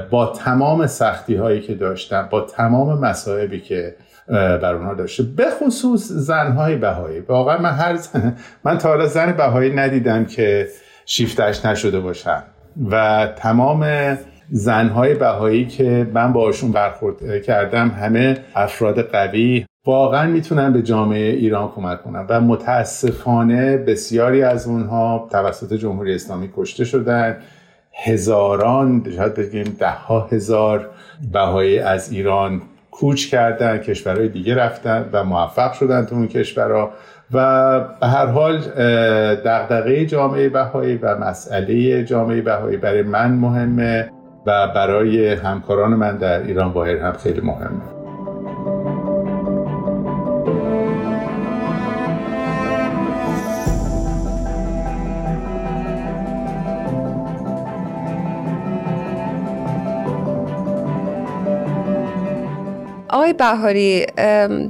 با 0.10 0.26
تمام 0.26 0.88
سختی 0.88 1.36
هایی 1.36 1.62
که 1.62 1.76
داشتن 1.76 2.28
با 2.32 2.42
تمام 2.42 3.00
مسائبی 3.00 3.60
که 3.60 3.96
بر 4.28 4.76
اونها 4.76 4.94
داشته 4.94 5.24
به 5.24 5.46
خصوص 5.50 6.12
زنهای 6.12 6.76
بهایی. 6.76 7.20
واقعا 7.20 7.58
من 7.58 7.72
هر 7.72 7.96
زن... 7.96 8.36
من 8.66 8.78
تا 8.78 8.90
حالا 8.90 9.06
زن 9.06 9.32
بهایی 9.32 9.74
ندیدم 9.74 10.26
که 10.26 10.68
شیفتش 11.06 11.66
نشده 11.66 12.00
باشم 12.00 12.44
و 12.92 13.28
تمام 13.36 13.84
زنهای 14.52 15.14
بهایی 15.14 15.66
که 15.66 16.08
من 16.14 16.34
باشون 16.34 16.72
برخورد 16.72 17.42
کردم 17.42 17.90
همه 17.90 18.38
افراد 18.56 19.02
قوی 19.02 19.66
واقعا 19.86 20.28
می‌تونن 20.28 20.74
به 20.74 20.82
جامعه 20.82 21.30
ایران 21.30 21.72
کمک 21.76 22.04
کنن 22.04 22.26
و 22.30 22.42
متاسفانه 22.42 23.78
بسیاری 23.78 24.44
از 24.44 24.68
اونها 24.68 25.28
توسط 25.32 25.74
جمهوری 25.74 26.16
اسلامی 26.16 26.50
کشته 26.58 26.86
شدن. 26.86 27.38
هزاران 28.04 29.06
شاید 29.16 29.34
بگیم 29.34 29.76
ده 29.80 29.90
ها 29.90 30.28
هزار 30.32 30.90
بهایی 31.32 31.80
از 31.80 32.12
ایران 32.12 32.62
کوچ 32.92 33.30
کردن 33.30 33.78
کشورهای 33.78 34.30
دیگه 34.30 34.56
رفتن 34.56 35.10
و 35.14 35.24
موفق 35.24 35.74
شدن 35.74 36.06
تو 36.06 36.16
اون 36.16 36.28
کشورها 36.28 36.92
و 37.34 37.80
به 37.80 38.08
هر 38.08 38.26
حال 38.26 38.58
دغدغه 39.36 40.06
جامعه 40.06 40.50
بهایی 40.50 40.96
و 40.96 41.18
مسئله 41.18 42.04
جامعه 42.04 42.42
بهایی 42.42 42.78
برای 42.78 43.02
من 43.02 43.32
مهمه. 43.32 44.10
و 44.46 44.68
برای 44.68 45.34
همکاران 45.34 45.96
من 45.96 46.18
در 46.18 46.42
ایران 46.42 46.74
باهر 46.74 46.98
هم 46.98 47.14
خیلی 47.14 47.42
مهمه. 47.42 47.99
آقای 63.30 63.34
بهاری 63.34 64.06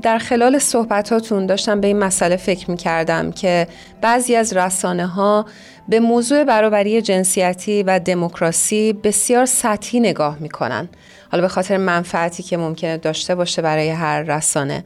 در 0.02 0.17
خلال 0.17 0.60
صحبتاتون 0.60 1.45
داشتم 1.45 1.82
به 1.82 1.88
این 1.88 2.00
مسئله 2.00 2.36
فکر 2.36 2.72
می 2.72 2.78
کردم 2.78 3.32
که 3.32 3.67
بعضی 4.02 4.36
از 4.36 4.54
رسانه 4.54 5.08
ها 5.08 5.45
به 5.89 6.00
موضوع 6.00 6.43
برابری 6.43 7.02
جنسیتی 7.02 7.84
و 7.84 8.00
دموکراسی 8.00 8.93
بسیار 8.93 9.45
سطحی 9.45 10.00
نگاه 10.00 10.38
می 10.39 10.50
کنن. 10.50 10.89
حالا 11.32 11.41
به 11.41 11.48
خاطر 11.48 11.78
منفعتی 11.78 12.43
که 12.43 12.58
ممکنه 12.58 12.98
داشته 12.98 13.36
باشه 13.36 13.62
برای 13.62 13.89
هر 13.89 14.22
رسانه 14.22 14.84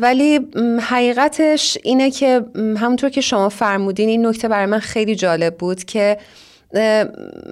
ولی 0.00 0.40
حقیقتش 0.80 1.78
اینه 1.82 2.10
که 2.10 2.44
همونطور 2.56 3.10
که 3.10 3.20
شما 3.20 3.48
فرمودین 3.48 4.08
این 4.08 4.26
نکته 4.26 4.48
برای 4.48 4.66
من 4.66 4.78
خیلی 4.78 5.14
جالب 5.14 5.56
بود 5.56 5.84
که 5.84 6.18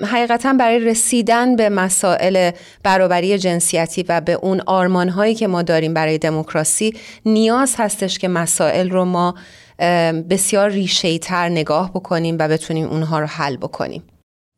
حقیقتا 0.03 0.53
برای 0.53 0.79
رسیدن 0.79 1.57
به 1.57 1.69
مسائل 1.69 2.51
برابری 2.83 3.39
جنسیتی 3.39 4.05
و 4.09 4.21
به 4.21 4.33
اون 4.33 4.61
آرمان 4.67 5.09
هایی 5.09 5.35
که 5.35 5.47
ما 5.47 5.63
داریم 5.63 5.95
برای 5.95 6.19
دموکراسی 6.19 6.95
نیاز 7.27 7.75
هستش 7.79 8.19
که 8.19 8.29
مسائل 8.29 8.91
رو 8.91 9.05
ما 9.05 9.35
بسیار 10.31 10.69
ریشه 10.71 11.19
تر 11.19 11.49
نگاه 11.49 11.91
بکنیم 11.91 12.37
و 12.41 12.49
بتونیم 12.49 12.87
اونها 12.87 13.21
رو 13.21 13.27
حل 13.27 13.57
بکنیم 13.57 14.03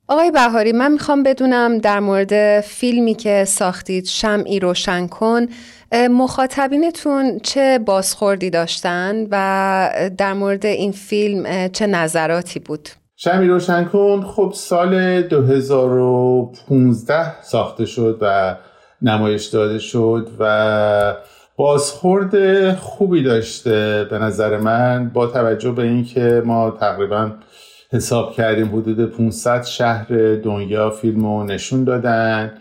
آقای 0.09 0.31
بهاری 0.31 0.73
من 0.73 0.93
می‌خوام 0.93 1.23
بدونم 1.23 1.79
در 1.79 2.01
مورد 2.01 2.61
فیلمی 2.61 3.15
که 3.15 3.45
ساختید 3.45 4.07
شمعی 4.07 4.61
روشن 4.61 5.07
کن 5.07 5.47
مخاطبینتون 5.93 7.39
چه 7.39 7.79
بازخوردی 7.79 8.51
داشتن 8.51 9.27
و 9.31 10.11
در 10.19 10.33
مورد 10.33 10.67
این 10.67 10.93
فیلم 10.93 11.69
چه 11.69 11.87
نظراتی 11.87 12.61
بود؟ 12.61 12.89
شمی 13.25 13.49
روشن 13.49 13.85
کن 13.85 14.21
خب 14.21 14.53
سال 14.55 15.23
2015 15.23 17.43
ساخته 17.43 17.87
شد 17.87 18.19
و 18.21 18.57
نمایش 19.03 19.47
داده 19.47 19.79
شد 19.79 20.29
و 20.39 21.15
بازخورد 21.57 22.75
خوبی 22.75 23.23
داشته 23.23 24.07
به 24.11 24.19
نظر 24.19 24.59
من 24.59 25.09
با 25.09 25.27
توجه 25.27 25.71
به 25.71 25.83
اینکه 25.83 26.43
ما 26.45 26.71
تقریبا 26.71 27.31
حساب 27.93 28.33
کردیم 28.33 28.69
حدود 28.69 29.11
500 29.11 29.65
شهر 29.65 30.35
دنیا 30.35 30.91
فیلم 30.91 31.25
رو 31.25 31.45
نشون 31.45 31.85
دادن. 31.85 32.53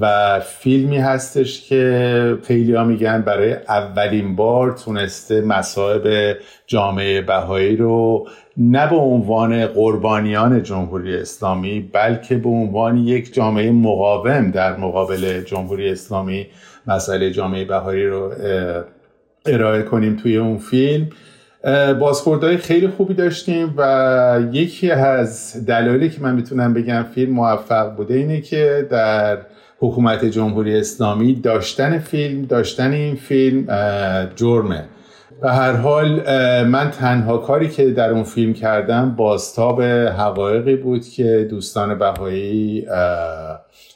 و 0.00 0.40
فیلمی 0.40 0.98
هستش 0.98 1.68
که 1.68 2.38
خیلی 2.44 2.74
ها 2.74 2.84
میگن 2.84 3.22
برای 3.22 3.52
اولین 3.52 4.36
بار 4.36 4.72
تونسته 4.72 5.40
مسائب 5.40 6.36
جامعه 6.66 7.20
بهایی 7.20 7.76
رو 7.76 8.28
نه 8.56 8.90
به 8.90 8.96
عنوان 8.96 9.66
قربانیان 9.66 10.62
جمهوری 10.62 11.16
اسلامی 11.16 11.90
بلکه 11.92 12.36
به 12.36 12.48
عنوان 12.48 12.96
یک 12.96 13.34
جامعه 13.34 13.70
مقاوم 13.70 14.50
در 14.50 14.76
مقابل 14.76 15.40
جمهوری 15.40 15.90
اسلامی 15.90 16.46
مسئله 16.86 17.30
جامعه 17.30 17.64
بهایی 17.64 18.06
رو 18.06 18.32
ارائه 19.46 19.82
کنیم 19.82 20.16
توی 20.16 20.36
اون 20.36 20.58
فیلم. 20.58 21.08
بازخوردهای 22.00 22.56
خیلی 22.56 22.88
خوبی 22.88 23.14
داشتیم 23.14 23.74
و 23.76 24.40
یکی 24.52 24.90
از 24.90 25.56
دلایلی 25.66 26.10
که 26.10 26.20
من 26.20 26.34
می‌تونم 26.34 26.74
بگم 26.74 27.06
فیلم 27.14 27.32
موفق 27.32 27.96
بوده 27.96 28.14
اینه 28.14 28.40
که 28.40 28.86
در 28.90 29.38
حکومت 29.78 30.24
جمهوری 30.24 30.78
اسلامی 30.78 31.34
داشتن 31.34 31.98
فیلم 31.98 32.42
داشتن 32.42 32.92
این 32.92 33.16
فیلم 33.16 33.66
جرمه. 34.36 34.84
به 35.42 35.52
هر 35.52 35.72
حال 35.72 36.22
من 36.62 36.90
تنها 36.90 37.38
کاری 37.38 37.68
که 37.68 37.90
در 37.90 38.10
اون 38.10 38.22
فیلم 38.22 38.52
کردم 38.52 39.14
بازتاب 39.14 39.82
حقایقی 39.82 40.76
بود 40.76 41.04
که 41.04 41.46
دوستان 41.50 41.98
بهایی 41.98 42.86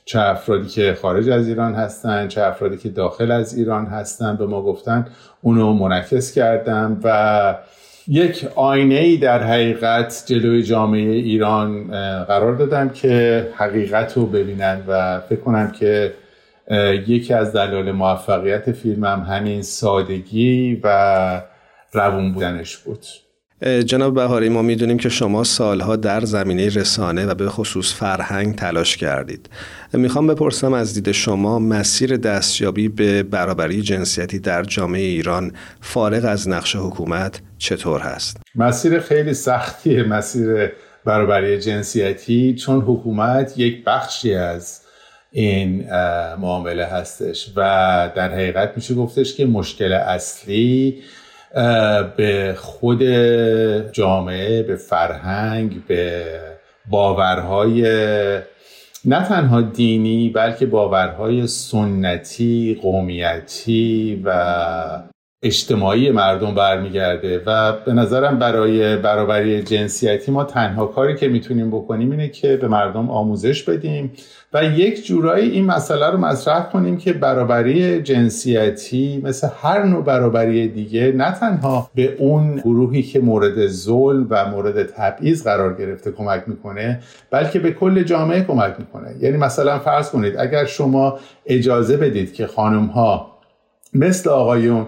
چه 0.04 0.20
افرادی 0.20 0.68
که 0.68 0.96
خارج 1.02 1.28
از 1.28 1.48
ایران 1.48 1.74
هستن 1.74 2.28
چه 2.28 2.42
افرادی 2.42 2.76
که 2.76 2.88
داخل 2.88 3.30
از 3.30 3.54
ایران 3.54 3.86
هستن 3.86 4.36
به 4.36 4.46
ما 4.46 4.62
گفتن 4.62 5.06
اونو 5.42 5.72
منعکس 5.72 6.32
کردم 6.32 7.00
و 7.04 7.54
یک 8.08 8.46
آینه 8.54 8.94
ای 8.94 9.16
در 9.16 9.42
حقیقت 9.42 10.24
جلوی 10.26 10.62
جامعه 10.62 11.12
ایران 11.12 11.86
قرار 12.24 12.54
دادم 12.56 12.88
که 12.88 13.48
حقیقت 13.56 14.16
رو 14.16 14.26
ببینن 14.26 14.82
و 14.86 15.20
فکر 15.20 15.40
کنم 15.40 15.70
که 15.70 16.14
یکی 17.06 17.34
از 17.34 17.52
دلایل 17.52 17.90
موفقیت 17.92 18.72
فیلمم 18.72 19.26
همین 19.28 19.62
سادگی 19.62 20.80
و 20.84 21.42
روون 21.92 22.32
بودنش 22.32 22.76
بود. 22.76 23.06
جناب 23.62 24.14
بهاری 24.14 24.48
ما 24.48 24.62
می‌دونیم 24.62 24.98
که 24.98 25.08
شما 25.08 25.44
سالها 25.44 25.96
در 25.96 26.20
زمینه 26.20 26.68
رسانه 26.68 27.26
و 27.26 27.34
به 27.34 27.48
خصوص 27.48 27.94
فرهنگ 27.94 28.54
تلاش 28.54 28.96
کردید 28.96 29.50
می‌خوام 29.92 30.26
بپرسم 30.26 30.72
از 30.72 30.94
دید 30.94 31.12
شما 31.12 31.58
مسیر 31.58 32.16
دستیابی 32.16 32.88
به 32.88 33.22
برابری 33.22 33.82
جنسیتی 33.82 34.38
در 34.38 34.62
جامعه 34.62 35.02
ایران 35.02 35.52
فارغ 35.80 36.24
از 36.24 36.48
نقش 36.48 36.76
حکومت 36.76 37.40
چطور 37.58 38.00
هست؟ 38.00 38.36
مسیر 38.54 39.00
خیلی 39.00 39.34
سختیه 39.34 40.02
مسیر 40.02 40.72
برابری 41.04 41.60
جنسیتی 41.60 42.54
چون 42.54 42.80
حکومت 42.80 43.58
یک 43.58 43.84
بخشی 43.84 44.34
از 44.34 44.80
این 45.30 45.90
معامله 46.38 46.84
هستش 46.84 47.52
و 47.56 47.60
در 48.16 48.32
حقیقت 48.32 48.72
میشه 48.76 48.94
گفتش 48.94 49.34
که 49.34 49.46
مشکل 49.46 49.92
اصلی 49.92 51.02
به 52.16 52.54
خود 52.58 53.02
جامعه 53.92 54.62
به 54.62 54.76
فرهنگ 54.76 55.86
به 55.86 56.24
باورهای 56.90 57.82
نه 59.04 59.28
تنها 59.28 59.60
دینی 59.60 60.28
بلکه 60.28 60.66
باورهای 60.66 61.46
سنتی 61.46 62.78
قومیتی 62.82 64.22
و 64.24 65.02
اجتماعی 65.42 66.10
مردم 66.10 66.54
برمیگرده 66.54 67.42
و 67.46 67.72
به 67.72 67.92
نظرم 67.92 68.38
برای 68.38 68.96
برابری 68.96 69.62
جنسیتی 69.62 70.32
ما 70.32 70.44
تنها 70.44 70.86
کاری 70.86 71.16
که 71.16 71.28
می‌تونیم 71.28 71.70
بکنیم 71.70 72.10
اینه 72.10 72.28
که 72.28 72.56
به 72.56 72.68
مردم 72.68 73.10
آموزش 73.10 73.62
بدیم 73.62 74.12
و 74.52 74.64
یک 74.64 75.06
جورایی 75.06 75.50
این 75.50 75.66
مسئله 75.66 76.06
رو 76.06 76.18
مطرح 76.18 76.70
کنیم 76.70 76.96
که 76.96 77.12
برابری 77.12 78.02
جنسیتی 78.02 79.20
مثل 79.24 79.48
هر 79.62 79.82
نوع 79.82 80.04
برابری 80.04 80.68
دیگه 80.68 81.12
نه 81.12 81.32
تنها 81.32 81.90
به 81.94 82.16
اون 82.18 82.56
گروهی 82.56 83.02
که 83.02 83.20
مورد 83.20 83.66
ظلم 83.66 84.26
و 84.30 84.50
مورد 84.50 84.82
تبعیض 84.82 85.42
قرار 85.44 85.74
گرفته 85.74 86.12
کمک 86.12 86.42
می‌کنه 86.46 87.00
بلکه 87.30 87.58
به 87.58 87.72
کل 87.72 88.02
جامعه 88.02 88.44
کمک 88.44 88.74
می‌کنه. 88.78 89.14
یعنی 89.20 89.36
مثلا 89.36 89.78
فرض 89.78 90.10
کنید 90.10 90.38
اگر 90.38 90.64
شما 90.64 91.18
اجازه 91.46 91.96
بدید 91.96 92.34
که 92.34 92.46
خانم 92.46 92.86
ها 92.86 93.30
مثل 93.94 94.30
آقایون 94.30 94.86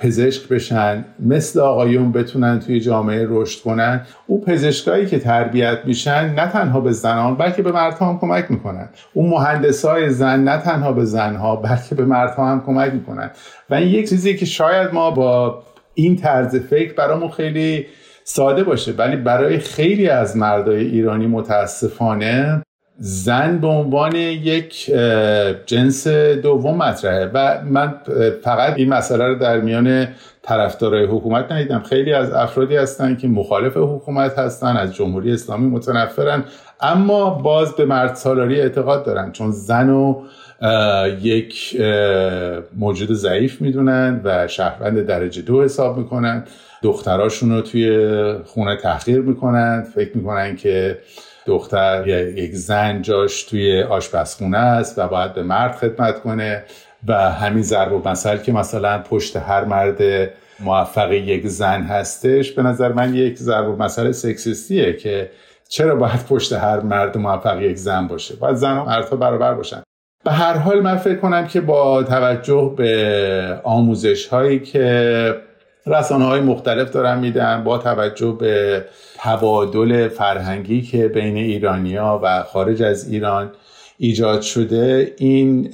پزشک 0.00 0.48
بشن 0.48 1.04
مثل 1.20 1.60
آقایون 1.60 2.12
بتونن 2.12 2.60
توی 2.60 2.80
جامعه 2.80 3.26
رشد 3.30 3.62
کنن. 3.62 4.06
او 4.26 4.44
پزشکایی 4.44 5.06
که 5.06 5.18
تربیت 5.18 5.78
میشن 5.84 6.34
نه 6.34 6.50
تنها 6.50 6.80
به 6.80 6.92
زنان 6.92 7.36
بلکه 7.36 7.62
به 7.62 7.72
مردها 7.72 8.08
هم 8.08 8.18
کمک 8.18 8.50
می‌کنن. 8.50 8.88
اون 9.14 9.30
مهندسای 9.30 10.10
زن 10.10 10.44
نه 10.44 10.58
تنها 10.58 10.92
به 10.92 11.04
زنها 11.04 11.56
بلکه 11.56 11.94
به 11.94 12.04
مردها 12.04 12.50
هم 12.50 12.62
کمک 12.66 12.92
می‌کنن. 12.92 13.30
و 13.70 13.74
این 13.74 13.88
یک 13.88 14.08
چیزی 14.08 14.36
که 14.36 14.46
شاید 14.46 14.94
ما 14.94 15.10
با 15.10 15.62
این 15.94 16.16
طرز 16.16 16.56
فکر 16.56 16.94
برامون 16.94 17.28
خیلی 17.28 17.86
ساده 18.24 18.64
باشه 18.64 18.92
ولی 18.92 19.16
برای 19.16 19.58
خیلی 19.58 20.08
از 20.08 20.36
مردای 20.36 20.84
ایرانی 20.84 21.26
متاسفانه 21.26 22.62
زن 22.98 23.58
به 23.58 23.66
عنوان 23.66 24.16
یک 24.16 24.92
جنس 25.66 26.08
دوم 26.42 26.76
مطرحه 26.76 27.30
و 27.34 27.60
من 27.64 27.94
فقط 28.42 28.74
این 28.76 28.88
مسئله 28.88 29.24
رو 29.24 29.34
در 29.34 29.60
میان 29.60 30.08
طرفدارای 30.42 31.04
حکومت 31.04 31.52
ندیدم. 31.52 31.82
خیلی 31.82 32.12
از 32.12 32.32
افرادی 32.32 32.76
هستن 32.76 33.16
که 33.16 33.28
مخالف 33.28 33.76
حکومت 33.76 34.38
هستن 34.38 34.76
از 34.76 34.94
جمهوری 34.94 35.32
اسلامی 35.32 35.66
متنفرن 35.66 36.44
اما 36.80 37.30
باز 37.30 37.76
به 37.76 37.84
مرد 37.84 38.14
سالاری 38.14 38.60
اعتقاد 38.60 39.04
دارن. 39.04 39.32
چون 39.32 39.50
زن 39.50 39.90
و 39.90 40.22
یک 41.22 41.80
موجود 42.76 43.12
ضعیف 43.12 43.60
می‌دونن 43.60 44.20
و 44.24 44.48
شهروند 44.48 45.06
درجه 45.06 45.42
دو 45.42 45.62
حساب 45.62 45.98
می‌کنن. 45.98 46.44
دختراشون 46.82 47.50
رو 47.50 47.60
توی 47.60 48.08
خونه 48.44 48.76
تحقیر 48.76 49.20
می‌کنن. 49.20 49.86
فکر 49.94 50.16
می‌کنن 50.16 50.56
که 50.56 50.98
دختر 51.46 52.08
یک 52.36 52.54
زن 52.54 53.02
جاش 53.02 53.42
توی 53.42 53.82
آشپزخونه 53.82 54.58
است 54.58 54.98
و 54.98 55.08
باید 55.08 55.34
به 55.34 55.42
مرد 55.42 55.74
خدمت 55.74 56.20
کنه 56.20 56.64
و 57.08 57.30
همین 57.30 57.62
ضرب 57.62 57.92
و 57.92 58.08
مثل 58.08 58.36
که 58.36 58.52
مثلا 58.52 58.98
پشت 58.98 59.36
هر 59.36 59.64
مرد 59.64 60.30
موفق 60.60 61.12
یک 61.12 61.46
زن 61.46 61.82
هستش 61.82 62.52
به 62.52 62.62
نظر 62.62 62.92
من 62.92 63.14
یک 63.14 63.36
ضرب 63.36 63.68
و 63.68 63.76
مثل 63.76 64.12
سکسیستیه 64.12 64.92
که 64.92 65.30
چرا 65.68 65.96
باید 65.96 66.26
پشت 66.28 66.52
هر 66.52 66.80
مرد 66.80 67.18
موفق 67.18 67.62
یک 67.62 67.76
زن 67.76 68.06
باشه؟ 68.06 68.36
باید 68.36 68.56
زن 68.56 68.78
و 68.78 68.84
مردها 68.84 69.16
برابر 69.16 69.54
باشن. 69.54 69.82
به 70.24 70.32
هر 70.32 70.56
حال 70.56 70.80
من 70.80 70.96
فکر 70.96 71.16
کنم 71.16 71.46
که 71.46 71.60
با 71.60 72.02
توجه 72.02 72.74
به 72.76 73.60
آموزش 73.64 74.26
هایی 74.26 74.60
که 74.60 75.34
رسانه 75.86 76.24
های 76.24 76.40
مختلف 76.40 76.90
دارن 76.90 77.18
میدن 77.18 77.64
با 77.64 77.78
توجه 77.78 78.36
به 78.40 78.84
تبادل 79.18 80.08
فرهنگی 80.08 80.82
که 80.82 81.08
بین 81.08 81.36
ایرانیا 81.36 82.20
و 82.22 82.42
خارج 82.42 82.82
از 82.82 83.12
ایران 83.12 83.50
ایجاد 83.98 84.42
شده 84.42 85.14
این 85.18 85.72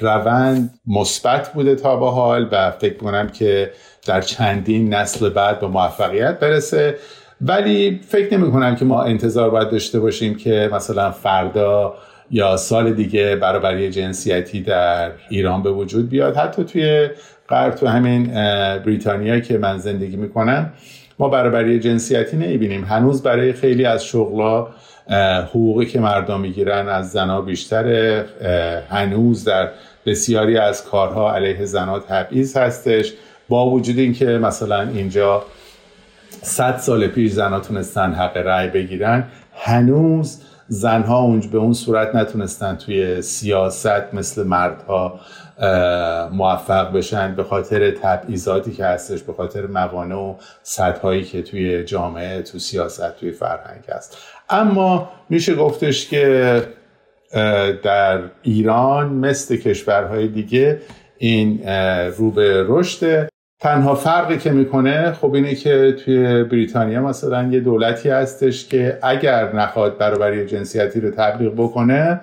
روند 0.00 0.80
مثبت 0.86 1.52
بوده 1.52 1.74
تا 1.74 1.96
به 1.96 2.10
حال 2.10 2.48
و 2.52 2.70
فکر 2.70 2.96
کنم 2.96 3.28
که 3.28 3.70
در 4.06 4.20
چندین 4.20 4.94
نسل 4.94 5.28
بعد 5.28 5.60
به 5.60 5.66
موفقیت 5.66 6.40
برسه. 6.40 6.98
ولی 7.40 8.00
فکر 8.08 8.38
نمی 8.38 8.52
کنم 8.52 8.76
که 8.76 8.84
ما 8.84 9.02
انتظار 9.02 9.50
باید 9.50 9.70
داشته 9.70 10.00
باشیم 10.00 10.34
که 10.34 10.70
مثلا 10.72 11.10
فردا 11.10 11.94
یا 12.30 12.56
سال 12.56 12.92
دیگه 12.92 13.36
برابری 13.36 13.90
جنسیتی 13.90 14.60
در 14.60 15.10
ایران 15.28 15.62
به 15.62 15.70
وجود 15.70 16.08
بیاد. 16.08 16.36
حتی 16.36 16.64
توی 16.64 17.08
غرب 17.48 17.74
تو 17.74 17.86
همین 17.86 18.26
بریتانیا 18.78 19.40
که 19.40 19.58
من 19.58 19.78
زندگی 19.78 20.16
می‌کنم 20.16 20.72
ما 21.18 21.28
برابری 21.28 21.80
جنسیتی 21.80 22.36
نمی‌بینیم. 22.36 22.84
هنوز 22.84 23.22
برای 23.22 23.52
خیلی 23.52 23.84
از 23.84 24.04
شغلا 24.04 24.66
حقوقی 25.50 25.86
که 25.86 26.00
مردم 26.00 26.40
می‌گیرن 26.40 26.88
از 26.88 27.10
زنها 27.10 27.40
بیشتره. 27.40 28.24
هنوز 28.90 29.44
در 29.44 29.68
بسیاری 30.06 30.58
از 30.58 30.84
کارها 30.84 31.34
علیه 31.34 31.64
زنها 31.64 31.98
تبعیض 31.98 32.56
هستش. 32.56 33.12
با 33.48 33.70
وجود 33.70 33.98
اینکه 33.98 34.26
مثلا 34.26 34.80
اینجا 34.80 35.42
صد 36.42 36.76
سال 36.78 37.06
پیش 37.06 37.32
زنها 37.32 37.60
تونستن 37.60 38.12
حق 38.12 38.36
رأی 38.36 38.68
بگیرن 38.68 39.24
هنوز 39.54 40.42
زنها 40.68 41.18
اونج 41.18 41.46
به 41.46 41.58
اون 41.58 41.72
صورت 41.72 42.14
نتونستن 42.14 42.76
توی 42.76 43.22
سیاست 43.22 44.14
مثل 44.14 44.46
مردها 44.46 45.20
موفق 46.32 46.92
بشن 46.92 47.34
به 47.34 47.44
خاطر 47.44 47.90
تبعیضاتی 47.90 48.72
که 48.72 48.84
هستش 48.84 49.22
به 49.22 49.32
خاطر 49.32 49.66
موانع 49.66 50.16
و 50.16 50.34
سطحهایی 50.62 51.24
که 51.24 51.42
توی 51.42 51.84
جامعه 51.84 52.42
تو 52.42 52.58
سیاست 52.58 53.16
توی 53.16 53.32
فرهنگ 53.32 53.84
هست. 53.88 54.16
اما 54.50 55.08
میشه 55.28 55.54
گفتش 55.54 56.08
که 56.08 56.62
در 57.82 58.20
ایران 58.42 59.08
مثل 59.08 59.56
کشورهای 59.56 60.28
دیگه 60.28 60.80
این 61.18 61.68
رو 62.16 62.30
به 62.30 62.64
رشد 62.68 63.28
تنها 63.60 63.94
فرقی 63.94 64.38
که 64.38 64.50
می‌کنه 64.50 65.12
خب 65.12 65.34
اینه 65.34 65.54
که 65.54 65.92
توی 66.04 66.44
بریتانیا 66.44 67.02
مثلا 67.02 67.48
یه 67.52 67.60
دولتی 67.60 68.08
هستش 68.08 68.68
که 68.68 68.98
اگر 69.02 69.52
نخواد 69.52 69.98
برابری 69.98 70.46
جنسیتی 70.46 71.00
رو 71.00 71.10
تبلیغ 71.10 71.52
بکنه 71.52 72.20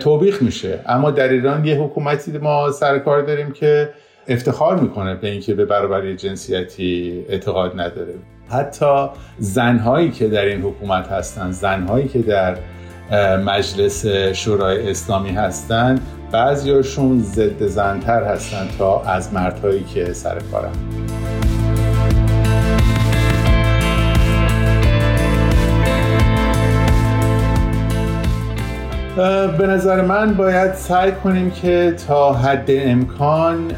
توبیخ 0.00 0.42
میشه. 0.42 0.80
اما 0.86 1.10
در 1.10 1.28
ایران 1.28 1.64
یه 1.64 1.76
حکومتی 1.76 2.38
ما 2.38 2.70
سر 2.70 2.98
کار 2.98 3.22
داریم 3.22 3.52
که 3.52 3.90
افتخار 4.28 4.80
می‌کنه 4.80 5.14
به 5.14 5.28
اینکه 5.28 5.54
به 5.54 5.64
برابری 5.64 6.16
جنسیتی 6.16 7.24
اعتقاد 7.28 7.80
نداره. 7.80 8.14
حتی 8.50 9.08
زنهایی 9.38 10.10
که 10.10 10.28
در 10.28 10.44
این 10.44 10.62
حکومت 10.62 11.08
هستند 11.08 11.52
زنهایی 11.52 12.08
که 12.08 12.18
در 12.18 12.56
مجلس 13.46 14.06
شورای 14.32 14.90
اسلامی 14.90 15.30
هستند 15.30 16.00
بعضیاشون 16.32 17.22
ضد 17.22 17.66
زنتر 17.66 18.24
هستند 18.24 18.70
تا 18.78 19.02
از 19.02 19.32
مردهایی 19.32 19.84
که 19.84 20.12
سر 20.12 20.38
کارن. 20.52 20.72
به 29.58 29.66
نظر 29.66 30.02
من 30.02 30.34
باید 30.34 30.74
سعی 30.74 31.12
کنیم 31.12 31.50
که 31.50 31.94
تا 32.08 32.32
حد 32.32 32.66
امکان 32.68 33.72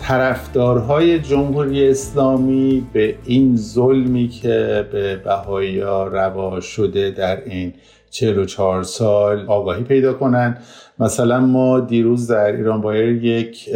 طرفدارهای 0.00 1.18
جمهوری 1.20 1.90
اسلامی 1.90 2.86
به 2.92 3.14
این 3.24 3.56
ظلمی 3.56 4.28
که 4.28 4.88
به 4.92 5.16
بهایی 5.16 5.80
روا 5.80 6.60
شده 6.60 7.10
در 7.10 7.44
این 7.44 7.74
44 8.10 8.82
سال 8.82 9.46
آگاهی 9.46 9.82
پیدا 9.82 10.12
کنند. 10.12 10.58
مثلا 10.98 11.40
ما 11.40 11.80
دیروز 11.80 12.30
در 12.30 12.52
ایران 12.52 12.80
بایر 12.80 13.24
یک 13.24 13.70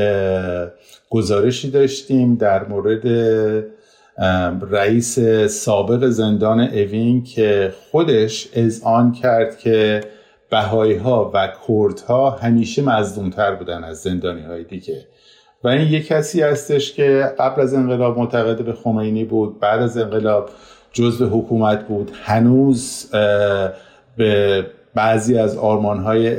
گزارشی 1.10 1.70
داشتیم 1.70 2.34
در 2.34 2.64
مورد 2.68 3.06
رئیس 4.70 5.18
سابق 5.46 6.08
زندان 6.08 6.60
اوین 6.60 7.22
که 7.22 7.72
خودش 7.90 8.48
آن 8.84 9.12
کرد 9.12 9.58
که 9.58 10.00
بهایی 10.50 10.94
ها 10.94 11.30
و 11.34 11.48
کرد 11.68 12.00
ها 12.00 12.30
همیشه 12.30 12.82
مظلومتر 12.82 13.54
بودن 13.54 13.84
از 13.84 14.02
زندانی 14.02 14.42
های 14.42 14.64
دیگه. 14.64 15.06
و 15.64 15.68
این 15.68 15.88
یک 15.92 16.06
کسی 16.06 16.42
هستش 16.42 16.92
که 16.92 17.32
قبل 17.38 17.62
از 17.62 17.74
انقلاب 17.74 18.18
معتقد 18.18 18.64
به 18.64 18.72
خمینی 18.72 19.24
بود 19.24 19.60
بعد 19.60 19.82
از 19.82 19.96
انقلاب 19.96 20.50
جزء 20.92 21.26
حکومت 21.26 21.88
بود. 21.88 22.10
هنوز 22.24 23.10
به 24.16 24.66
بعضی 24.94 25.38
از 25.38 25.56
آرمان 25.56 25.98
های 25.98 26.36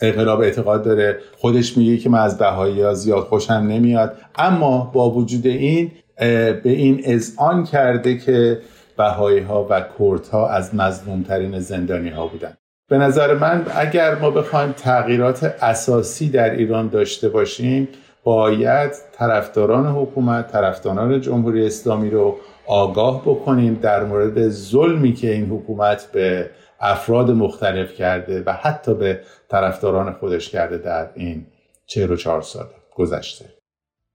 انقلاب 0.00 0.40
اعتقاد 0.40 0.84
داره. 0.84 1.18
خودش 1.36 1.76
میگه 1.76 1.96
که 1.96 2.08
من 2.08 2.18
از 2.18 2.38
بهایی 2.38 2.82
ها 2.82 2.94
زیاد 2.94 3.24
خوشم 3.24 3.52
نمیاد. 3.52 4.16
اما 4.38 4.90
با 4.94 5.10
وجود 5.10 5.46
این 5.46 5.92
به 6.16 6.60
این 6.64 7.00
اذعان 7.04 7.64
کرده 7.64 8.18
که 8.18 8.58
بهایی 8.98 9.40
ها 9.40 9.66
و 9.70 9.80
کرد 9.98 10.26
ها 10.26 10.48
از 10.48 10.74
مظلوم 10.74 11.22
ترین 11.22 11.58
زندانی 11.60 12.08
ها 12.08 12.26
بودن. 12.26 12.54
به 12.88 12.98
نظر 12.98 13.34
من 13.34 13.66
اگر 13.74 14.14
ما 14.14 14.30
بخوایم 14.30 14.72
تغییرات 14.72 15.54
اساسی 15.62 16.28
در 16.28 16.50
ایران 16.50 16.88
داشته 16.88 17.28
باشیم 17.28 17.88
باید 18.26 18.92
طرفداران 19.12 19.86
حکومت 19.86 20.52
طرفداران 20.52 21.20
جمهوری 21.20 21.66
اسلامی 21.66 22.10
رو 22.10 22.36
آگاه 22.66 23.22
بکنیم 23.22 23.74
در 23.74 24.04
مورد 24.04 24.48
ظلمی 24.48 25.12
که 25.12 25.32
این 25.32 25.46
حکومت 25.46 26.06
به 26.12 26.50
افراد 26.80 27.30
مختلف 27.30 27.94
کرده 27.94 28.42
و 28.46 28.52
حتی 28.52 28.94
به 28.94 29.20
طرفداران 29.48 30.12
خودش 30.12 30.48
کرده 30.50 30.78
در 30.78 31.08
این 31.14 31.46
44 31.86 32.42
سال 32.42 32.66
گذشته. 32.94 33.44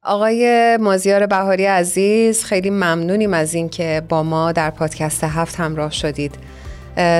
آقای 0.03 0.77
مازیار 0.77 1.25
بهاری 1.25 1.65
عزیز 1.65 2.43
خیلی 2.43 2.69
ممنونیم 2.69 3.33
از 3.33 3.53
اینکه 3.53 4.01
با 4.09 4.23
ما 4.23 4.51
در 4.51 4.69
پادکست 4.69 5.23
هفت 5.23 5.55
همراه 5.55 5.91
شدید. 5.91 6.35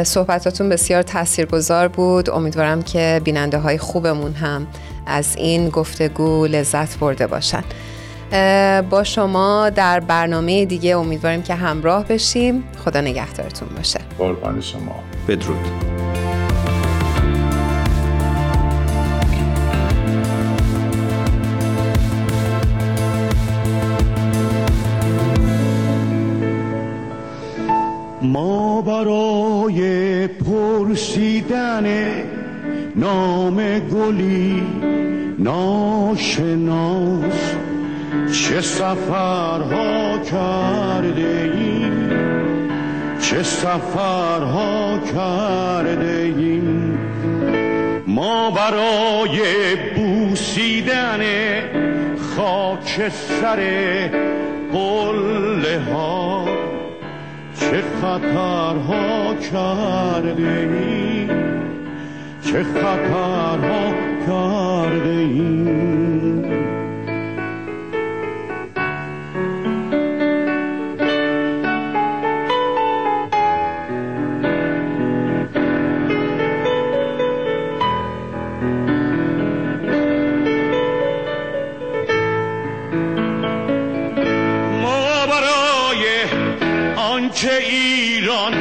صحبتاتون 0.03 0.69
بسیار 0.69 1.01
تاثیرگذار 1.01 1.87
بود. 1.87 2.29
امیدوارم 2.29 2.81
که 2.81 3.21
بیننده 3.23 3.57
های 3.57 3.77
خوبمون 3.77 4.33
هم 4.33 4.67
از 5.05 5.35
این 5.35 5.69
گفتگو 5.69 6.45
لذت 6.45 6.99
برده 6.99 7.27
باشن. 7.27 7.63
با 8.89 9.03
شما 9.03 9.69
در 9.69 9.99
برنامه 9.99 10.65
دیگه 10.65 10.97
امیدواریم 10.97 11.41
که 11.41 11.55
همراه 11.55 12.05
بشیم. 12.05 12.63
خدا 12.85 13.01
نگهدارتون 13.01 13.69
باشه. 13.77 13.99
قربان 14.17 14.61
شما. 14.61 14.95
بدرود. 15.27 16.10
برای 28.81 30.27
پرسیدن 30.27 31.85
نام 32.95 33.79
گلی 33.79 34.63
ناشناس 35.39 37.11
چه 38.33 38.61
سفرها 38.61 40.17
کرده 40.17 41.51
ایم 41.53 42.09
چه 43.21 43.43
سفرها 43.43 44.99
کرده 45.13 46.33
ایم 46.37 46.97
ما 48.07 48.51
برای 48.51 49.39
بوسیدن 49.95 51.19
خاک 52.35 53.09
سر 53.09 53.59
قله 54.73 55.79
ها 55.93 56.45
چه 57.71 57.81
خطرها 58.01 59.35
کرده 59.35 60.43
ایم 60.43 61.29
چه 62.41 62.63
خطرها 62.63 63.93
کرده 64.27 65.09
ایم 65.09 66.20
که 87.41 87.57
ایران 87.57 88.53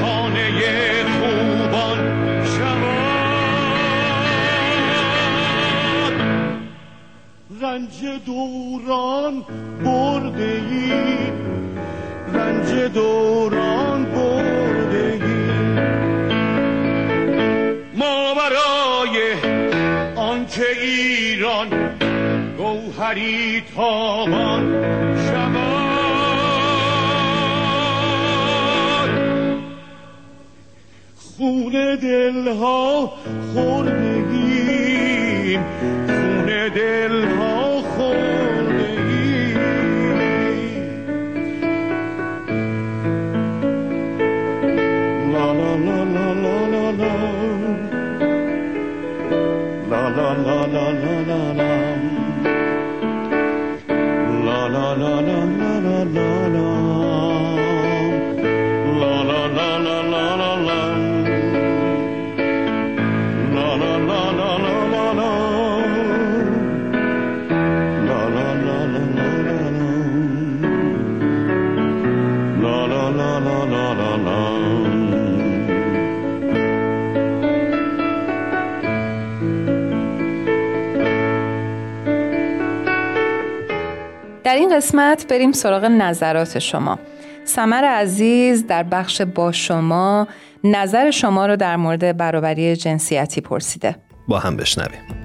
خانه 0.00 0.50
خوبان 1.04 1.98
شود. 2.44 3.74
رنج 7.62 8.04
دوران 8.26 9.44
برده 9.84 10.62
ای. 10.70 10.92
رنج 12.34 12.92
دوران 12.94 14.04
برده 14.04 15.20
ای. 15.24 15.32
ما 17.94 18.34
برای 18.34 19.32
آنکه 20.16 20.70
ایران 20.80 21.68
گوهری 22.58 23.62
تابان. 23.76 25.03
خون 31.73 31.95
دلها 31.95 33.13
خوردگیم 33.53 34.81
خون 36.07 36.45
دلها 36.75 37.81
خوردگیم 37.81 39.57
لا 45.33 45.53
لا 45.53 45.75
لا 45.75 46.03
لا 46.03 46.33
لا 46.33 46.61
لا 46.71 47.15
لا 49.89 50.05
لا 50.09 50.33
لا 50.45 50.65
لا 50.65 50.65
لا 50.65 50.89
لا 50.89 51.41
لا 54.45 54.67
لا 54.67 55.15
لا 55.21 55.39
لا 55.59 56.03
لا 56.03 56.47
لا 56.47 56.72
در 84.44 84.54
این 84.54 84.76
قسمت 84.76 85.26
بریم 85.28 85.52
سراغ 85.52 85.84
نظرات 85.84 86.58
شما. 86.58 86.98
سمر 87.44 87.84
عزیز 87.84 88.66
در 88.66 88.82
بخش 88.82 89.22
با 89.22 89.52
شما 89.52 90.28
نظر 90.64 91.10
شما 91.10 91.46
رو 91.46 91.56
در 91.56 91.76
مورد 91.76 92.16
برابری 92.16 92.76
جنسیتی 92.76 93.40
پرسیده. 93.40 93.96
با 94.28 94.38
هم 94.38 94.56
بشنویم. 94.56 95.23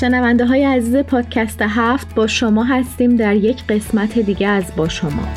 شنونده 0.00 0.46
های 0.46 0.64
عزیز 0.64 0.96
پادکست 0.96 1.62
هفت 1.62 2.14
با 2.14 2.26
شما 2.26 2.64
هستیم 2.64 3.16
در 3.16 3.36
یک 3.36 3.66
قسمت 3.66 4.18
دیگه 4.18 4.48
از 4.48 4.76
با 4.76 4.88
شما 4.88 5.28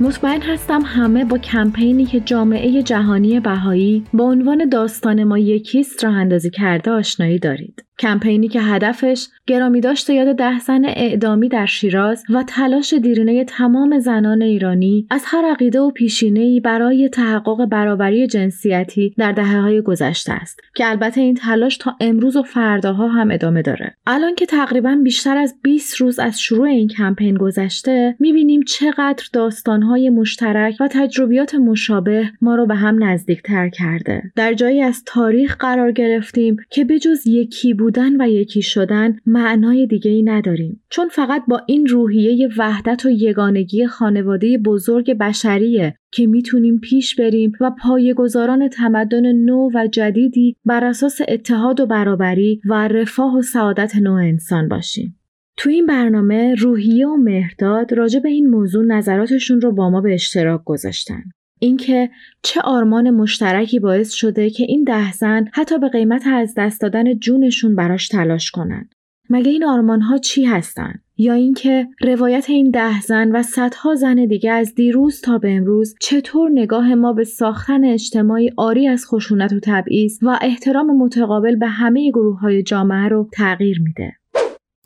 مطمئن 0.00 0.42
هستم 0.42 0.82
همه 0.84 1.24
با 1.24 1.38
کمپینی 1.38 2.04
که 2.04 2.20
جامعه 2.20 2.82
جهانی 2.82 3.40
بهایی 3.40 4.04
با 4.12 4.24
عنوان 4.24 4.68
داستان 4.68 5.24
ما 5.24 5.38
یکیست 5.38 6.04
راه 6.04 6.14
اندازی 6.14 6.50
کرده 6.50 6.90
آشنایی 6.90 7.38
دارید. 7.38 7.84
کمپینی 8.00 8.48
که 8.48 8.60
هدفش 8.60 9.28
گرامی 9.46 9.80
داشته 9.80 10.14
یاد 10.14 10.36
ده 10.36 10.58
زن 10.58 10.84
اعدامی 10.84 11.48
در 11.48 11.66
شیراز 11.66 12.24
و 12.30 12.44
تلاش 12.46 12.94
دیرینه 12.94 13.44
تمام 13.44 13.98
زنان 13.98 14.42
ایرانی 14.42 15.06
از 15.10 15.22
هر 15.26 15.44
عقیده 15.44 15.80
و 15.80 15.90
پیشینه‌ای 15.90 16.60
برای 16.60 17.08
تحقق 17.08 17.64
برابری 17.64 18.26
جنسیتی 18.26 19.14
در 19.18 19.32
دهه 19.32 19.60
های 19.60 19.82
گذشته 19.82 20.32
است 20.32 20.60
که 20.74 20.90
البته 20.90 21.20
این 21.20 21.34
تلاش 21.34 21.76
تا 21.76 21.96
امروز 22.00 22.36
و 22.36 22.42
فرداها 22.42 23.08
هم 23.08 23.30
ادامه 23.30 23.62
داره. 23.62 23.96
الان 24.06 24.34
که 24.34 24.46
تقریبا 24.46 25.00
بیشتر 25.04 25.36
از 25.36 25.54
20 25.62 25.96
روز 25.96 26.18
از 26.18 26.40
شروع 26.40 26.68
این 26.68 26.88
کمپین 26.88 27.36
گذشته 27.36 28.16
می‌بینیم 28.18 28.62
چقدر 28.62 29.24
داستانهای 29.32 30.10
مشترک 30.10 30.76
و 30.80 30.88
تجربیات 30.88 31.54
مشابه 31.54 32.30
ما 32.40 32.54
رو 32.54 32.66
به 32.66 32.74
هم 32.74 33.04
نزدیکتر 33.04 33.68
کرده. 33.68 34.22
در 34.36 34.54
جایی 34.54 34.82
از 34.82 35.02
تاریخ 35.06 35.56
قرار 35.56 35.92
گرفتیم 35.92 36.56
که 36.70 36.84
بجز 36.84 37.26
یکی 37.26 37.74
بود 37.74 37.89
بودن 37.90 38.20
و 38.20 38.28
یکی 38.28 38.62
شدن 38.62 39.16
معنای 39.26 39.86
دیگه 39.86 40.10
ای 40.10 40.22
نداریم 40.22 40.82
چون 40.90 41.08
فقط 41.08 41.42
با 41.48 41.62
این 41.66 41.86
روحیه 41.86 42.48
وحدت 42.58 43.06
و 43.06 43.10
یگانگی 43.10 43.86
خانواده 43.86 44.58
بزرگ 44.58 45.12
بشریه 45.18 45.94
که 46.12 46.26
می‌تونیم 46.26 46.78
پیش 46.78 47.14
بریم 47.14 47.52
و 47.60 47.70
پایه‌گذاران 47.82 48.68
تمدن 48.68 49.32
نو 49.32 49.70
و 49.74 49.86
جدیدی 49.92 50.56
بر 50.64 50.84
اساس 50.84 51.20
اتحاد 51.28 51.80
و 51.80 51.86
برابری 51.86 52.60
و 52.68 52.88
رفاه 52.88 53.38
و 53.38 53.42
سعادت 53.42 53.96
نوع 53.96 54.22
انسان 54.22 54.68
باشیم. 54.68 55.20
تو 55.56 55.70
این 55.70 55.86
برنامه 55.86 56.54
روحیه 56.54 57.06
و 57.06 57.16
مهرداد 57.16 57.92
راجع 57.92 58.20
به 58.20 58.28
این 58.28 58.50
موضوع 58.50 58.84
نظراتشون 58.84 59.60
رو 59.60 59.72
با 59.72 59.90
ما 59.90 60.00
به 60.00 60.14
اشتراک 60.14 60.60
گذاشتن. 60.64 61.22
اینکه 61.60 62.10
چه 62.42 62.60
آرمان 62.60 63.10
مشترکی 63.10 63.78
باعث 63.78 64.12
شده 64.12 64.50
که 64.50 64.64
این 64.68 64.84
ده 64.84 65.12
زن 65.12 65.44
حتی 65.52 65.78
به 65.78 65.88
قیمت 65.88 66.26
از 66.26 66.54
دست 66.56 66.80
دادن 66.80 67.18
جونشون 67.18 67.76
براش 67.76 68.08
تلاش 68.08 68.50
کنن. 68.50 68.88
مگه 69.30 69.50
این 69.50 69.64
آرمان 69.64 70.00
ها 70.00 70.18
چی 70.18 70.44
هستن؟ 70.44 70.94
یا 71.16 71.32
اینکه 71.32 71.88
روایت 72.02 72.50
این 72.50 72.70
ده 72.70 73.00
زن 73.00 73.32
و 73.32 73.42
صدها 73.42 73.94
زن 73.94 74.26
دیگه 74.26 74.52
از 74.52 74.74
دیروز 74.74 75.20
تا 75.20 75.38
به 75.38 75.50
امروز 75.56 75.94
چطور 76.00 76.50
نگاه 76.50 76.94
ما 76.94 77.12
به 77.12 77.24
ساختن 77.24 77.84
اجتماعی 77.84 78.50
آری 78.56 78.88
از 78.88 79.06
خشونت 79.06 79.52
و 79.52 79.60
تبعیض 79.62 80.18
و 80.22 80.38
احترام 80.42 80.96
متقابل 80.96 81.56
به 81.56 81.66
همه 81.66 82.10
گروه 82.10 82.40
های 82.40 82.62
جامعه 82.62 83.08
رو 83.08 83.28
تغییر 83.32 83.82
میده. 83.82 84.19